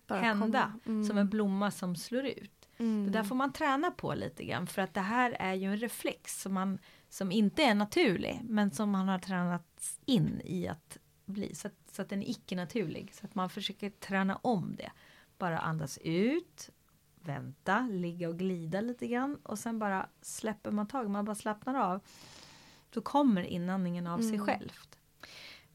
[0.07, 0.73] Bara hända.
[0.85, 1.03] Mm.
[1.03, 2.69] Som en blomma som slår ut.
[2.77, 3.05] Mm.
[3.05, 5.77] Det där får man träna på lite grann för att det här är ju en
[5.77, 6.79] reflex som, man,
[7.11, 11.73] som inte är naturlig men som man har tränat in i att bli så att,
[11.91, 13.13] så att den är icke-naturlig.
[13.13, 14.91] Så att man försöker träna om det.
[15.37, 16.69] Bara andas ut,
[17.21, 21.75] vänta, ligga och glida lite grann och sen bara släpper man taget, man bara slappnar
[21.75, 22.01] av.
[22.89, 24.45] Då kommer inandningen av sig Mm.
[24.45, 24.99] självt.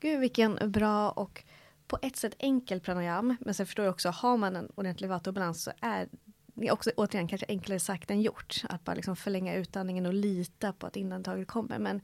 [0.01, 1.45] Gud vilken bra och
[1.87, 3.37] på ett sätt enkel pranayam.
[3.41, 6.09] Men sen förstår jag också, har man en ordentlig vatobalans så är
[6.71, 8.63] också återigen kanske enklare sagt än gjort.
[8.69, 11.79] Att bara liksom förlänga utandningen och lita på att inantaget kommer.
[11.79, 12.01] Men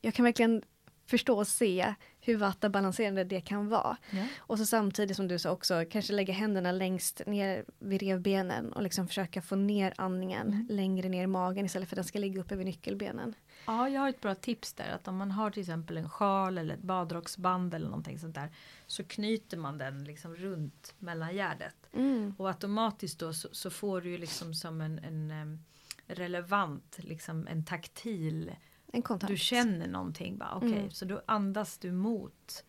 [0.00, 0.62] jag kan verkligen
[1.06, 3.96] förstå och se hur vattabalanserande det kan vara.
[4.10, 4.26] Ja.
[4.38, 8.82] Och så samtidigt som du sa också, kanske lägga händerna längst ner vid revbenen och
[8.82, 12.40] liksom försöka få ner andningen längre ner i magen istället för att den ska ligga
[12.40, 13.34] uppe vid nyckelbenen.
[13.66, 14.88] Ja, jag har ett bra tips där.
[14.88, 18.50] Att om man har till exempel en sjal eller ett badrocksband eller någonting sånt där.
[18.86, 21.76] Så knyter man den liksom runt mellangärdet.
[21.92, 22.34] Mm.
[22.38, 25.64] Och automatiskt då så, så får du ju liksom som en, en
[26.06, 28.52] relevant, liksom en taktil.
[28.96, 29.28] En kontakt.
[29.30, 30.78] Du känner någonting bara okej.
[30.78, 30.90] Mm.
[30.90, 32.64] Så då andas du mot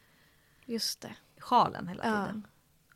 [0.66, 1.16] Just det.
[1.38, 2.48] sjalen hela tiden.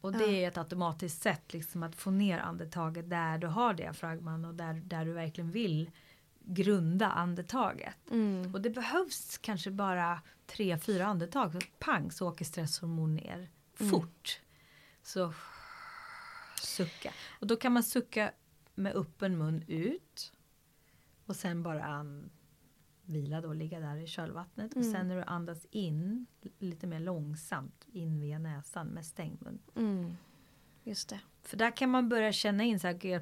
[0.02, 4.46] Och det är ett automatiskt sätt liksom att få ner andetaget där du har diafragman
[4.46, 5.92] och där, där du verkligen vill
[6.40, 7.96] grunda andetaget.
[8.12, 8.54] Mm.
[8.54, 11.54] Och det behövs kanske bara tre, fyra andetag.
[11.54, 14.42] Så pang så åker stresshormon ner fort.
[15.04, 15.34] Så
[16.62, 17.14] sucka.
[17.40, 18.32] Och då kan man sucka
[18.76, 20.34] med öppen mun ut.
[21.26, 22.30] Och sen bara an,
[23.06, 24.76] vila då, ligga där i kölvattnet.
[24.76, 24.88] Mm.
[24.88, 26.26] Och sen när du andas in
[26.60, 29.60] lite mer långsamt in via näsan med stängd mun.
[29.76, 30.16] Mm.
[30.84, 31.20] Just det.
[31.42, 33.22] För där kan man börja känna in så här, gud,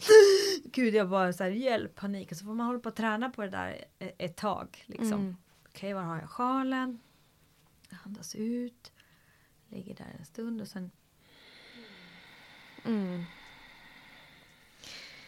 [0.71, 2.31] gud jag bara så här, hjälp, panik.
[2.31, 4.83] Och så får man hålla på att träna på det där ett, ett tag.
[4.85, 5.19] Liksom.
[5.19, 5.35] Mm.
[5.67, 6.99] Okej, var har jag sjalen?
[8.05, 8.91] Andas ut.
[9.67, 10.91] Ligger där en stund och sen
[12.85, 13.23] Mm.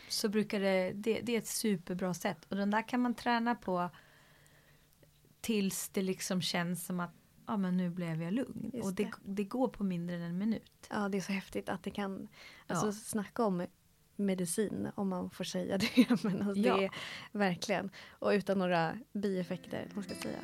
[0.08, 2.46] så brukar det, det, det är ett superbra sätt.
[2.50, 3.90] Och den där kan man träna på
[5.42, 7.14] tills det liksom känns som att
[7.48, 8.72] ja men nu blev jag lugn.
[8.74, 9.12] Just och det, det.
[9.24, 10.88] det går på mindre än en minut.
[10.90, 12.28] Ja, det är så häftigt att det kan,
[12.68, 12.92] alltså Ja.
[12.92, 13.66] snacka om
[14.16, 16.08] medicin om man får säga det.
[16.24, 16.78] Men alltså, Ja.
[16.78, 16.92] det är
[17.32, 20.40] verkligen, och utan några bieffekter, man ska säga.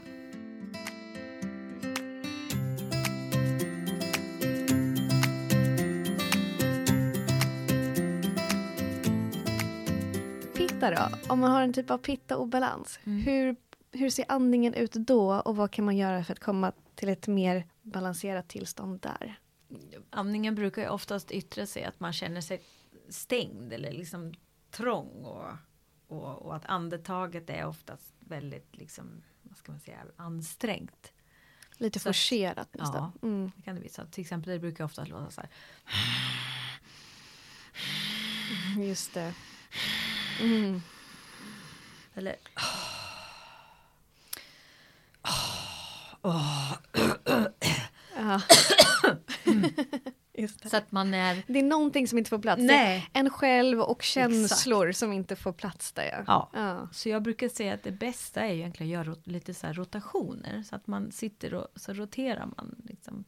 [10.54, 11.10] Pitta då?
[11.34, 13.20] Om man har en typ av pitta-obalans, Mm.
[13.22, 13.56] hur,
[13.98, 17.28] hur ser andningen ut då och vad kan man göra för att komma till ett
[17.28, 19.40] mer balanserat tillstånd där?
[20.10, 22.62] Amningen brukar ju oftast yttra sig att man känner sig
[23.10, 24.34] stängd eller liksom
[24.72, 25.46] trång och,
[26.08, 31.12] och, och att andetaget är oftast väldigt liksom, vad ska man säga, ansträngt.
[31.78, 33.12] Lite Så att- forcerat nästan.
[33.22, 33.28] Ja.
[33.28, 33.52] Mm.
[33.56, 34.06] Det kan det bli så.
[34.06, 35.50] Till exempel det brukar ofta låta så här.
[38.84, 39.34] Just det.
[40.42, 40.82] Mm.
[42.16, 42.36] Eller
[46.22, 46.78] Ja.
[50.38, 50.70] Just det.
[50.70, 52.62] så att man är det är någonting som inte får plats.
[52.62, 53.10] Nej.
[53.14, 56.24] en själv och känslor som inte får plats där.
[56.28, 56.28] Ja.
[56.28, 56.50] Ja.
[56.60, 56.88] Ja.
[56.92, 60.64] Så jag brukar säga att det bästa är egentligen att göra lite så här rotationer.
[60.64, 63.24] Så att man sitter och så roterar man liksom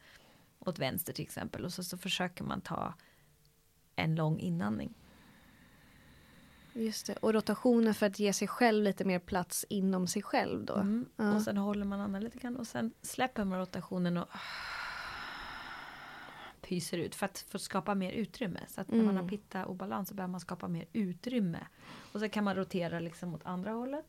[0.59, 1.65] åt vänster till exempel.
[1.65, 2.93] Och så, så försöker man ta
[3.95, 4.93] en lång inandning.
[6.79, 7.15] Just det.
[7.15, 10.73] Och rotationen för att ge sig själv lite mer plats inom sig själv då.
[10.75, 11.05] Mm.
[11.15, 11.35] Ja.
[11.35, 14.29] Och sen håller man andan lite grann och sen släpper man rotationen och
[16.61, 18.59] pyser ut för att, för att skapa mer utrymme.
[18.67, 19.27] Så att när man har Mm.
[19.29, 21.67] pitta och balans så behöver man skapa mer utrymme.
[22.13, 24.05] Och så kan man rotera liksom åt andra hållet.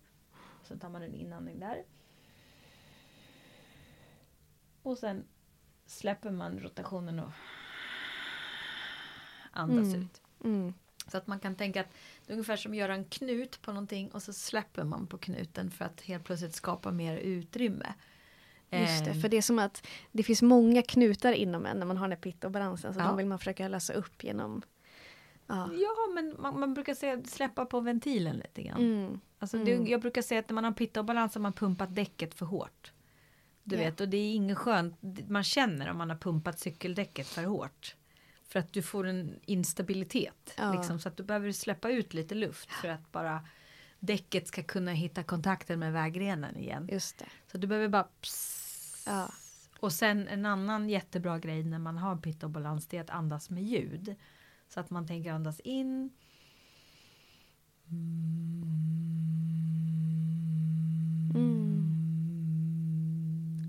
[0.63, 1.85] Så tar man en inandning där.
[4.83, 5.25] Och sen
[5.87, 7.31] släpper man rotationen och
[9.51, 10.01] andas Mm.
[10.03, 10.23] ut.
[10.45, 10.75] Mm.
[11.11, 11.89] Så att man kan tänka att
[12.27, 15.19] det är ungefär som att göra en knut på någonting och så släpper man på
[15.19, 17.95] knuten för att helt plötsligt skapa mer utrymme.
[18.73, 21.87] Just det, Ehm, för det är som att det finns många knutar inom en när
[21.87, 22.95] man har den här pitta och balansen.
[22.95, 23.05] Så Ja.
[23.07, 24.63] de vill man försöka lösa upp genom...
[25.47, 25.71] Ja.
[25.73, 28.81] Ja, men man, man brukar säga släppa på ventilen lite grann.
[28.81, 29.21] Mm.
[29.39, 29.85] Alltså Mm.
[29.85, 32.35] det, jag brukar säga att när man har pitta och balans har man pumpat däcket
[32.35, 32.93] för hårt.
[33.63, 33.83] Du Ja.
[33.83, 34.97] vet, och det är ingen skönt,
[35.29, 37.97] man känner om man har pumpat cykeldäcket för hårt.
[38.51, 40.55] För att du får en instabilitet.
[40.57, 40.73] Ja.
[40.73, 43.45] Liksom, så att du behöver släppa ut lite luft för att bara
[44.01, 46.89] däcket ska kunna hitta kontakten med vägrenen igen.
[46.93, 47.27] Just det.
[47.53, 49.05] Så du behöver bara pss.
[49.07, 49.33] Ja.
[49.81, 53.11] Och sen en annan jättebra grej när man har pitta och balans det är att
[53.11, 54.15] andas med ljud.
[54.69, 56.11] Så att man tänker andas in.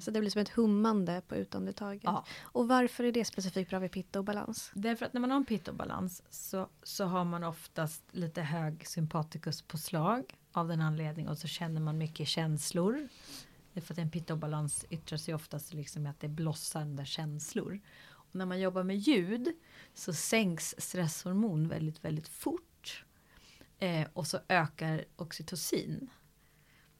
[0.02, 2.04] Så det blir som ett hummande på utandetaget.
[2.04, 2.26] Ja.
[2.42, 4.72] Och varför är det specifikt bra vid pitta och balans?
[4.74, 8.42] Därför att när man har en pitta och balans så, så har man oftast lite
[8.42, 13.08] hög sympatikuspåslag av den anledningen och så känner man mycket känslor.
[13.74, 17.06] Därför att en pitta och balans yttrar sig oftast liksom i att det blossar där
[17.06, 17.80] känslor.
[18.32, 19.48] Och när man jobbar med ljud
[19.94, 23.06] så sänks stresshormon väldigt, väldigt fort.
[23.80, 26.10] Eh, och så ökar oxytocin.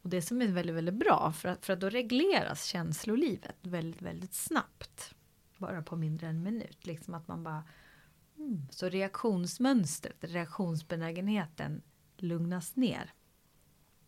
[0.02, 4.02] Och det som är väldigt, väldigt bra för att, för att då regleras känslolivet väldigt,
[4.02, 5.16] väldigt snabbt.
[5.58, 6.86] Bara på mindre än en minut.
[6.86, 7.64] Liksom att man bara
[8.38, 8.68] mm.
[8.72, 11.82] Så reaktionsmönstret, reaktionsbenägenheten
[12.18, 13.14] lugnas ner.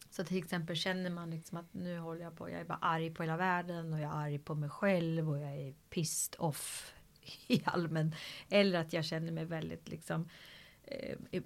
[0.10, 3.14] Så till exempel känner man liksom att nu håller jag på, jag är bara arg
[3.14, 6.94] på hela världen och jag är arg på mig själv och jag är pissed off
[7.48, 8.16] i allmän.
[8.50, 10.28] Eller att jag känner mig väldigt liksom eh,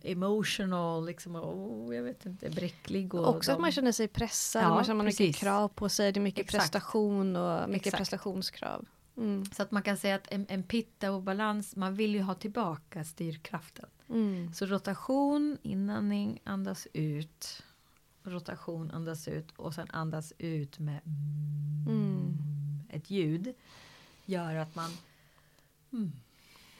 [0.03, 3.13] emotional, liksom, och, jag vet inte, bräcklig.
[3.13, 5.39] Och Också att de- man känner sig pressad, Ja, man känner mycket precis.
[5.39, 6.63] krav på sig, det är mycket Exakt.
[6.63, 7.97] prestation och mycket Exakt.
[7.99, 8.85] prestationskrav.
[9.17, 9.45] Mm.
[9.45, 12.33] Så att man kan säga att en, en pitta och balans, man vill ju ha
[12.33, 13.85] tillbaka styrkraften.
[14.09, 14.53] Mm.
[14.53, 17.63] Så rotation, inandning, andas ut.
[18.23, 20.99] Rotation, andas ut och sen andas ut med
[21.87, 22.37] Mm.
[22.89, 23.53] ett ljud.
[24.25, 24.91] Gör att man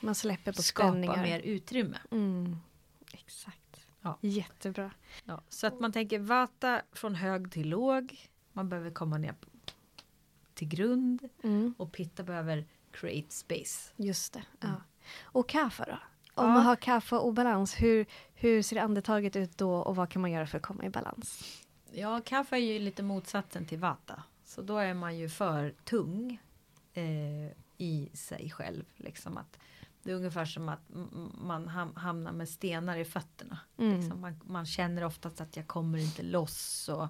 [0.00, 1.22] Man släpper på skapar spänningar.
[1.22, 1.98] mer utrymme.
[2.10, 2.56] Mm.
[3.12, 3.86] Exakt.
[4.02, 4.18] Ja.
[4.20, 4.90] Jättebra.
[5.24, 8.28] Ja, så att man tänker vata från hög till låg.
[8.52, 9.34] Man behöver komma ner
[10.54, 11.28] till grund.
[11.42, 11.74] Mm.
[11.78, 13.92] Och pitta behöver create space.
[13.96, 14.42] Just det.
[14.60, 14.82] Ja.
[15.22, 15.98] Och kaffe då?
[16.42, 16.52] Om Ja.
[16.54, 20.30] man har kaffe och balans, hur, hur ser andetaget ut då och vad kan man
[20.30, 21.44] göra för att komma i balans?
[21.92, 24.22] Ja, kaffe är ju lite motsatsen till vata.
[24.44, 26.40] Så då är man ju för tung
[26.94, 28.84] eh, i sig själv.
[28.96, 29.58] Liksom att
[30.08, 30.80] det är ungefär som att
[31.40, 33.58] man ham- hamnar med stenar i fötterna.
[33.78, 33.96] Mm.
[33.96, 37.08] Liksom man, man känner oftast att jag kommer inte loss och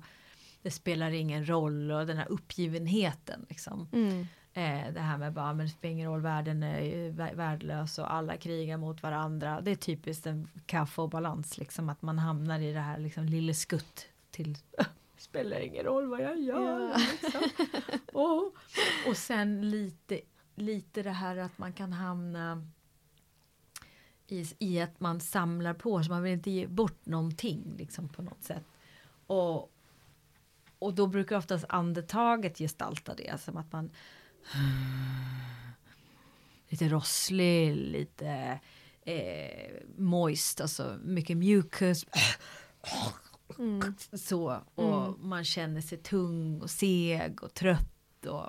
[0.63, 3.47] det spelar ingen roll och den här uppgivenheten.
[3.49, 3.89] Liksom.
[3.93, 4.21] Mm.
[4.53, 8.37] Eh, det här med bara, men det spelar ingen roll, världen är värdelös och alla
[8.37, 9.61] krigar mot varandra.
[9.61, 13.25] Det är typiskt en kaffe och balans, liksom att man hamnar i det här liksom
[13.25, 14.57] lille skutt till
[15.19, 16.81] spelar ingen roll vad jag gör.
[16.81, 16.97] Ja.
[16.97, 17.51] Liksom.
[18.13, 18.57] och,
[19.09, 20.21] och sen lite,
[20.55, 22.67] lite det här att man kan hamna
[24.33, 28.23] i, i att man samlar på sig, man vill inte ge bort någonting liksom på
[28.23, 28.65] något sätt.
[29.27, 29.73] Och,
[30.79, 33.91] och då brukar oftast andetaget gestalta det, som att man
[36.69, 38.61] lite rosslig, lite
[39.03, 42.07] eh, moist, alltså mycket mucus.
[43.59, 43.95] Mm.
[44.13, 48.27] Så, och man känner sig tung och seg och trött.
[48.27, 48.47] Och,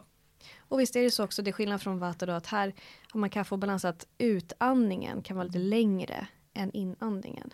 [0.69, 2.73] Och visst är det så också, det är skillnad från vata då att här
[3.11, 7.53] har man kaffe och balans att utandningen kan vara lite längre än inandningen.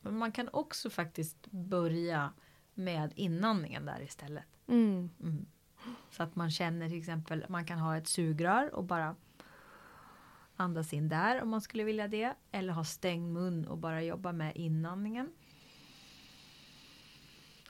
[0.00, 2.32] men man kan också faktiskt börja
[2.74, 4.44] med inandningen där istället.
[4.66, 5.10] Mm.
[6.10, 9.16] Så att man känner till exempel, man kan ha ett sugrör och bara
[10.56, 12.34] andas in där om man skulle vilja det.
[12.50, 15.32] Eller ha stängd mun och bara jobba med inandningen.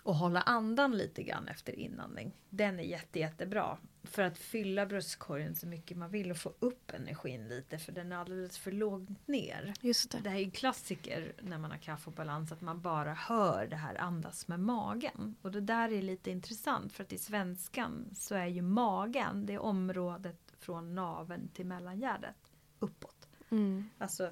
[0.09, 2.33] Och hålla andan lite grann efter inandning.
[2.51, 3.79] Den är jätte, jättebra.
[4.03, 8.13] För att fylla bröstkorgen så mycket man vill och få upp energin lite för den
[8.13, 9.75] är alldeles för lågt ner.
[9.81, 10.19] Just det.
[10.19, 13.67] Det här är ju klassiker när man har kaffe och balans att man bara hör
[13.67, 15.35] det här andas med magen.
[15.43, 19.59] Och det där är lite intressant för att i svenskan så är ju magen det
[19.59, 23.29] området från naveln till mellangärdet uppåt.
[23.51, 23.91] Mm.
[23.99, 24.31] Alltså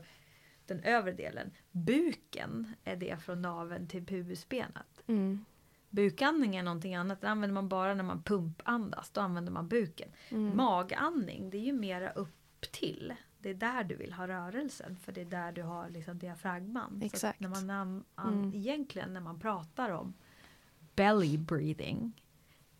[0.66, 1.51] den övre delen.
[1.70, 5.03] Buken är det från naveln till pubisbenet.
[5.07, 5.45] Mm.
[5.97, 7.20] Bukandning är någonting annat.
[7.20, 9.11] Det använder man bara när man pumpandas.
[9.11, 10.09] Då använder man buken.
[10.28, 10.57] Mm.
[10.57, 13.14] Magandning det är ju mera upp till.
[13.38, 14.97] Det är där du vill ha rörelsen.
[14.97, 17.01] För det är där du har liksom diafragman.
[17.03, 17.40] Exakt.
[17.40, 18.55] när man an, an, Mm.
[18.55, 20.14] Egentligen när man pratar om
[20.94, 22.22] belly breathing.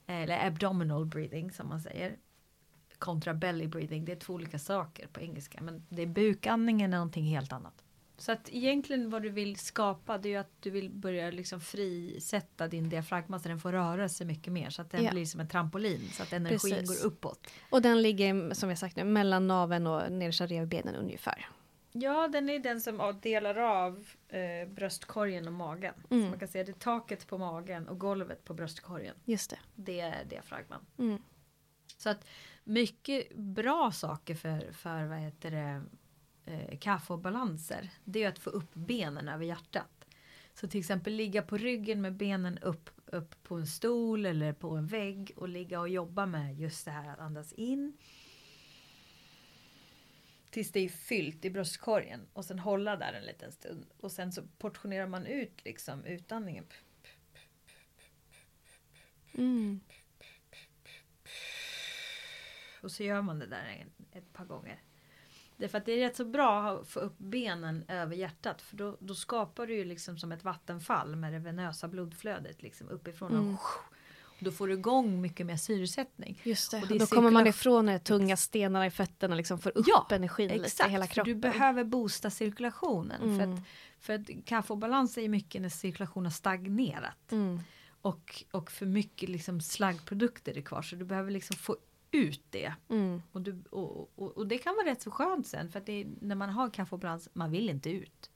[0.06, 2.16] Eller abdominal breathing som man säger.
[2.98, 4.04] Kontra belly breathing.
[4.04, 5.62] Det är två olika saker på engelska.
[5.62, 7.84] Men det är bukandningen är någonting helt annat.
[8.18, 11.60] Så att egentligen vad du vill skapa det är ju att du vill börja liksom
[11.60, 14.70] frisätta din diafragma så den får röra sig mycket mer.
[14.70, 15.10] Så att den Ja.
[15.10, 16.08] blir som en trampolin.
[16.12, 17.02] Så att energin Precis.
[17.02, 17.46] går uppåt.
[17.70, 21.48] Och den ligger som jag sagt nu mellan naveln och nedersta revbenen ungefär.
[21.92, 25.94] Ja, den är den som delar av eh, bröstkorgen och magen.
[26.10, 26.22] Mm.
[26.24, 29.14] Så man kan säga det är taket på magen och golvet på bröstkorgen.
[29.24, 29.58] Just det.
[29.74, 30.86] Det är diafragman.
[30.98, 31.22] Mm.
[31.96, 32.26] Så att
[32.64, 35.82] mycket bra saker för, för vad heter det,
[36.47, 37.90] eh, kaffe och balanser.
[38.05, 40.07] Det är att få upp benen över hjärtat.
[40.55, 44.70] Så till exempel ligga på ryggen med benen upp, upp på en stol eller på
[44.76, 47.97] en vägg och ligga och jobba med just det här att andas in.
[50.51, 53.86] Tills det är fyllt i bröstkorgen och sen hålla där en liten stund.
[54.01, 56.66] Och sen så portionerar man ut liksom utandningen.
[59.34, 59.80] Mm.
[62.82, 64.86] Och så gör man det där ett par gånger.
[65.57, 68.62] Därför att det är rätt så bra att få upp benen över hjärtat.
[68.62, 72.88] För då, då skapar du ju liksom som ett vattenfall med det venösa blodflödet liksom
[72.88, 73.32] uppifrån.
[73.32, 73.54] Mm.
[73.54, 73.61] Och,
[74.38, 76.40] då får du igång mycket mer syresättning.
[76.42, 76.82] Just det.
[76.82, 79.86] Och det Då kommer man ifrån de tunga stenarna i fötterna och liksom får upp
[79.88, 81.32] Ja, energin lite i Exakt, hela för kroppen.
[81.34, 83.20] du behöver boosta cirkulationen.
[83.20, 83.54] För, Mm.
[83.54, 83.61] att,
[84.00, 87.32] för att kaffe och balans är ju mycket när cirkulationen har stagnerat.
[87.32, 87.61] Mm.
[88.02, 90.82] Och, och för mycket liksom slaggprodukter är kvar.
[90.82, 91.76] Så du behöver liksom få
[92.11, 92.74] ut det.
[92.88, 93.22] Mm.
[93.32, 95.92] Och, du, och, och, och det kan vara rätt så skönt sen för att det
[95.92, 98.30] är, när man har kaffe och balans, man vill inte ut.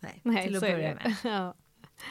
[0.00, 0.94] Nej, Nej, till att börja det.
[0.94, 1.16] med.
[1.32, 1.54] Ja.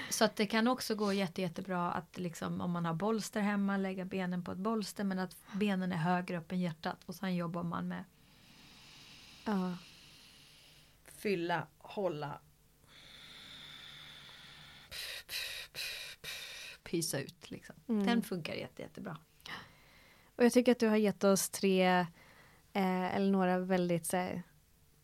[0.10, 3.78] Så att det kan också gå jätte, jättebra att liksom, om man har bolster hemma
[3.78, 7.36] lägga benen på ett bolster men att benen är högre upp än hjärtat och sen
[7.36, 8.04] jobbar man med
[9.46, 9.78] Ja.
[11.06, 12.40] fylla, hålla
[16.84, 17.76] pysa ut liksom.
[17.88, 18.06] Mm.
[18.06, 19.18] Den funkar jätte, jättebra.
[20.36, 22.06] Och jag tycker att du har gett oss tre
[22.74, 24.44] eh, eller några väldigt så här,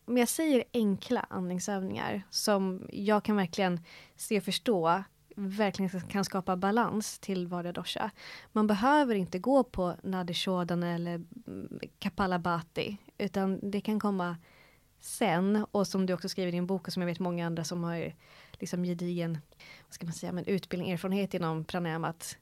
[0.04, 3.80] om jag säger enkla andningsövningar som jag kan verkligen
[4.16, 5.02] se och förstå
[5.36, 8.10] verkligen kan skapa balans till vardag dosha.
[8.52, 14.36] Man behöver inte gå på Nadi Shodan eller mm, Kapalabhati utan det kan komma
[15.00, 17.64] sen och som du också skriver i din bok och som jag vet många andra
[17.64, 18.14] som har
[18.52, 19.38] liksom gedigen
[19.86, 22.36] vad ska man säga, men utbildning, erfarenhet inom pranayama att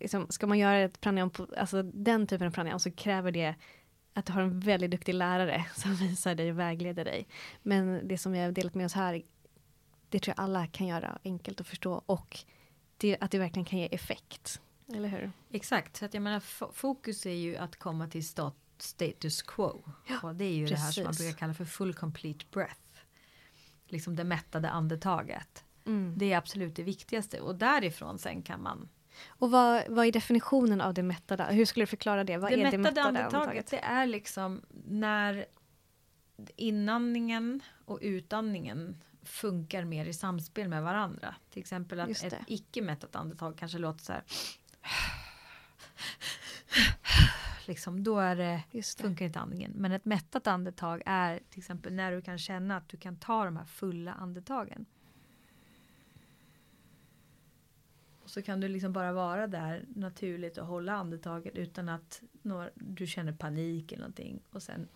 [0.00, 3.54] liksom, ska man göra ett pranayam, på, alltså den typen av pranayam så kräver det
[4.14, 7.26] att du har en väldigt duktig lärare som visar dig och vägleder dig.
[7.62, 9.22] Men det som vi har delat med oss här
[10.10, 12.38] det tror jag alla kan göra enkelt att förstå och
[12.96, 14.60] det, att det verkligen kan ge effekt.
[14.94, 15.32] Eller hur?
[15.50, 16.40] Exakt, så att jag menar
[16.72, 19.82] fokus är ju att komma till stat, status quo.
[20.06, 21.26] Ja, och det är ju det här som man precis.
[21.26, 22.80] brukar kalla för full complete breath.
[23.86, 25.64] Liksom det mättade andetaget.
[25.86, 26.14] Mm.
[26.18, 28.88] Det är absolut det viktigaste och därifrån sen kan man
[29.28, 31.44] Och vad, vad är definitionen av det mättade?
[31.44, 32.36] Hur skulle du förklara det?
[32.36, 33.66] Vad det är mättade, det mättade andetaget andetaget?
[33.66, 35.46] det är liksom när
[36.56, 41.34] inandningen och utandningen funkar mer i samspel med varandra.
[41.50, 44.22] Till exempel att ett icke mättat andetag kanske låter så här.
[47.66, 49.04] Liksom, då är det, Just det.
[49.04, 49.72] funkar inte andningen.
[49.74, 53.44] Men ett mättat andetag är till exempel när du kan känna att du kan ta
[53.44, 54.86] de här fulla andetagen.
[58.19, 62.70] Och så kan du liksom bara vara där naturligt och hålla andetaget utan att några,
[62.74, 64.40] du känner panik eller någonting.
[64.50, 64.88] Och sen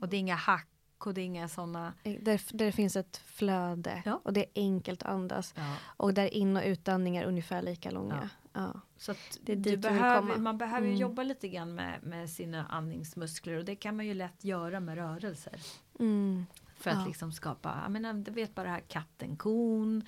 [0.00, 2.18] och det är inga hack och det är inga sådana Där,
[2.56, 4.20] där det finns ett flöde Ja.
[4.24, 5.54] och det är enkelt att andas.
[5.56, 8.30] ja, Och där in och utandning är ungefär lika långa.
[8.52, 8.80] Ja.
[8.96, 10.98] Så att Det du behöver, man behöver Mm.
[10.98, 14.94] jobba lite grann med, med sina andningsmuskler och det kan man ju lätt göra med
[14.94, 15.60] rörelser.
[15.98, 16.46] Mm.
[16.84, 17.06] För att Ja.
[17.06, 20.02] liksom skapa, jag menar, du vet bara det här katten, kon,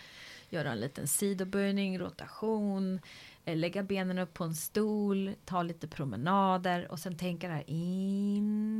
[0.48, 3.00] göra en liten sidoböjning, rotation,
[3.44, 7.64] eh, lägga benen upp på en stol, ta lite promenader och sen tänka det här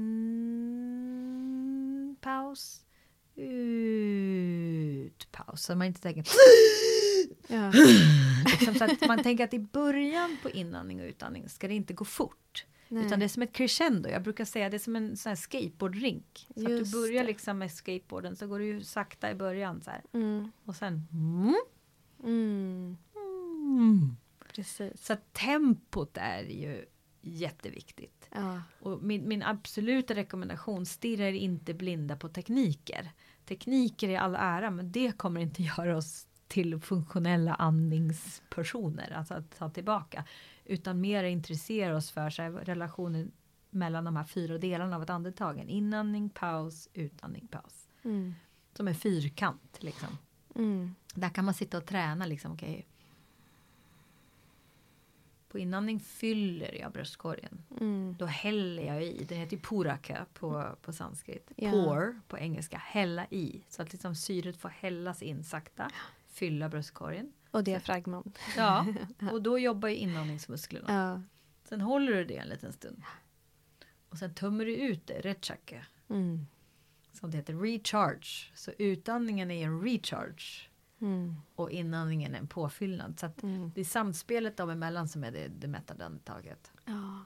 [0.06, 2.80] in, paus,
[3.36, 5.62] ut, paus.
[5.62, 6.24] Så man inte tänker
[7.48, 7.72] Ja.
[8.44, 11.94] liksom, så att man tänker att i början på inandning och utandning ska det inte
[11.94, 12.64] gå fort.
[12.88, 13.06] Nej.
[13.06, 14.08] Utan det är som ett crescendo.
[14.08, 16.46] Jag brukar säga det är som en sån här skateboardrink.
[16.54, 17.26] Så att Just du börjar det.
[17.28, 19.90] liksom med skateboarden så går du ju sakta i början så.
[20.12, 20.50] Mm.
[20.64, 21.54] Och sen mm,
[22.24, 22.96] Mm.
[23.16, 24.16] mm.
[24.54, 25.06] Precis.
[25.06, 26.84] Så att tempot är ju
[27.20, 28.28] jätteviktigt.
[28.34, 28.62] Ja.
[28.80, 33.10] Och min, min absoluta rekommendation, stirra er inte blinda på tekniker.
[33.44, 39.58] Tekniker är all ära men det kommer inte göra oss till funktionella andningspersoner, alltså att
[39.58, 40.24] ta tillbaka.
[40.68, 43.32] Utan mer intressera oss för så här, relationen
[43.70, 45.58] mellan de här fyra delarna av ett andetag.
[45.58, 47.88] En inandning, paus, utandning, paus.
[48.04, 48.34] Mm.
[48.72, 50.18] Som en fyrkant liksom.
[50.54, 50.94] Mm.
[51.14, 52.52] Där kan man sitta och träna liksom.
[52.52, 52.86] okej.
[55.48, 57.62] På inandning fyller jag bröstkorgen.
[57.80, 58.16] Mm.
[58.18, 59.24] Då häller jag i.
[59.24, 61.52] Den heter ju puraka på, på sanskrit.
[61.56, 61.70] Ja.
[61.70, 62.78] Pour på engelska.
[62.78, 63.64] Hälla i.
[63.68, 65.90] Så att liksom syret får hällas in sakta.
[66.28, 67.32] Fylla bröstkorgen.
[67.56, 68.32] Och diafragman.
[68.56, 68.86] Ja.
[69.32, 70.94] Och då jobbar ju inandningsmusklerna.
[70.94, 71.22] Ja.
[71.68, 73.02] Sen håller du det en liten stund.
[74.08, 75.20] Och sen tömmer du ut det.
[75.20, 75.86] Rechake.
[76.10, 76.46] Mm.
[77.12, 77.54] Som det heter.
[77.54, 78.50] Recharge.
[78.54, 80.68] Så utandningen är en recharge.
[81.00, 81.34] Mm.
[81.54, 83.20] Och inandningen är en påfyllnad.
[83.20, 83.72] Så att Mm.
[83.74, 86.72] det är samspelet dem emellan som är det, det mättade andetaget.
[86.84, 87.20] Ja.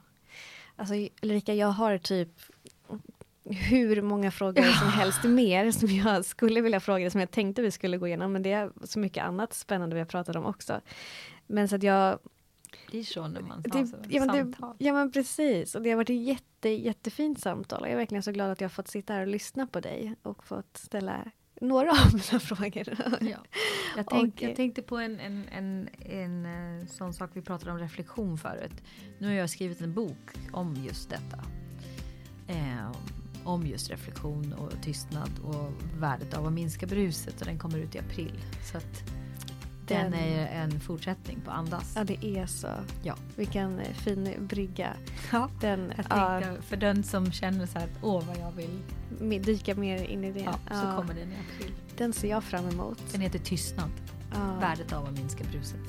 [0.75, 2.29] Alltså Ulrika, jag har typ
[3.43, 7.71] hur många frågor som helst mer som jag skulle vilja fråga som jag tänkte vi
[7.71, 10.81] skulle gå igenom, men det är så mycket annat spännande vi har pratat om också.
[11.47, 12.19] Men så att jag...
[12.91, 13.63] Det är så när man har
[14.09, 14.75] ja, men det, samtal.
[14.79, 17.79] ja men precis, och det har varit ett jätte, jättefint samtal.
[17.83, 20.15] Jag är verkligen så glad att jag har fått sitta här och lyssna på dig
[20.21, 21.31] och fått ställa
[21.61, 22.83] några av mina frågor.
[23.21, 23.37] Ja.
[23.97, 26.45] Jag, tänk, Och- jag tänkte på en, en, en, en
[26.81, 28.83] eh, sån sak vi pratade om reflektion förut.
[29.19, 31.37] Nu har jag skrivit en bok om just detta.
[32.47, 32.91] Eh,
[33.43, 37.95] om just reflektion och tystnad och värdet av att minska bruset och den kommer ut
[37.95, 38.39] i april.
[38.71, 39.03] Så att
[39.87, 41.93] den, Den- är en fortsättning på Andas.
[41.95, 42.67] Ja, det är så.
[43.03, 43.15] Ja.
[43.35, 44.93] Vilken fin brygga.
[45.31, 45.49] Ja.
[45.61, 46.05] Den, Jag
[46.43, 49.41] ja, för den som känner så här att åh vad jag vill.
[49.43, 50.39] dyka mer in i det.
[50.39, 51.71] Ja, så Ja, kommer den i april.
[51.97, 52.99] Den ser jag fram emot.
[53.11, 53.89] Den heter Tystnad.
[54.33, 54.55] Ja.
[54.59, 55.79] Värdet av att minska bruset.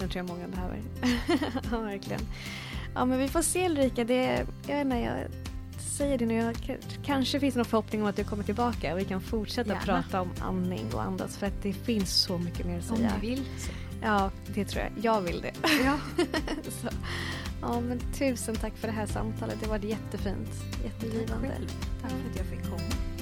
[0.00, 0.82] Den tror jag många behöver.
[1.70, 2.20] ja, verkligen.
[2.94, 4.04] Ja, men vi får se Ulrika.
[4.04, 5.16] Det, jag vet inte, jag
[5.96, 6.34] säger det nu.
[6.34, 6.56] Jag,
[7.04, 9.84] kanske finns någon förhoppning om att du kommer tillbaka och vi kan fortsätta Gärna.
[9.84, 13.12] prata om andning och andas för att det finns så mycket mer att Om säga.
[13.20, 13.42] du vill.
[13.58, 13.70] Så.
[14.02, 15.04] Ja, det tror jag.
[15.04, 15.52] Jag vill det.
[15.84, 15.98] Ja.
[16.68, 16.88] så.
[17.60, 19.56] Ja, men tusen tack för det här samtalet.
[19.62, 20.50] Det var jättefint.
[20.84, 21.48] Jättegivande.
[21.48, 21.68] Själv.
[22.02, 22.78] Tack för att jag fick komma.
[22.78, 23.13] Tack.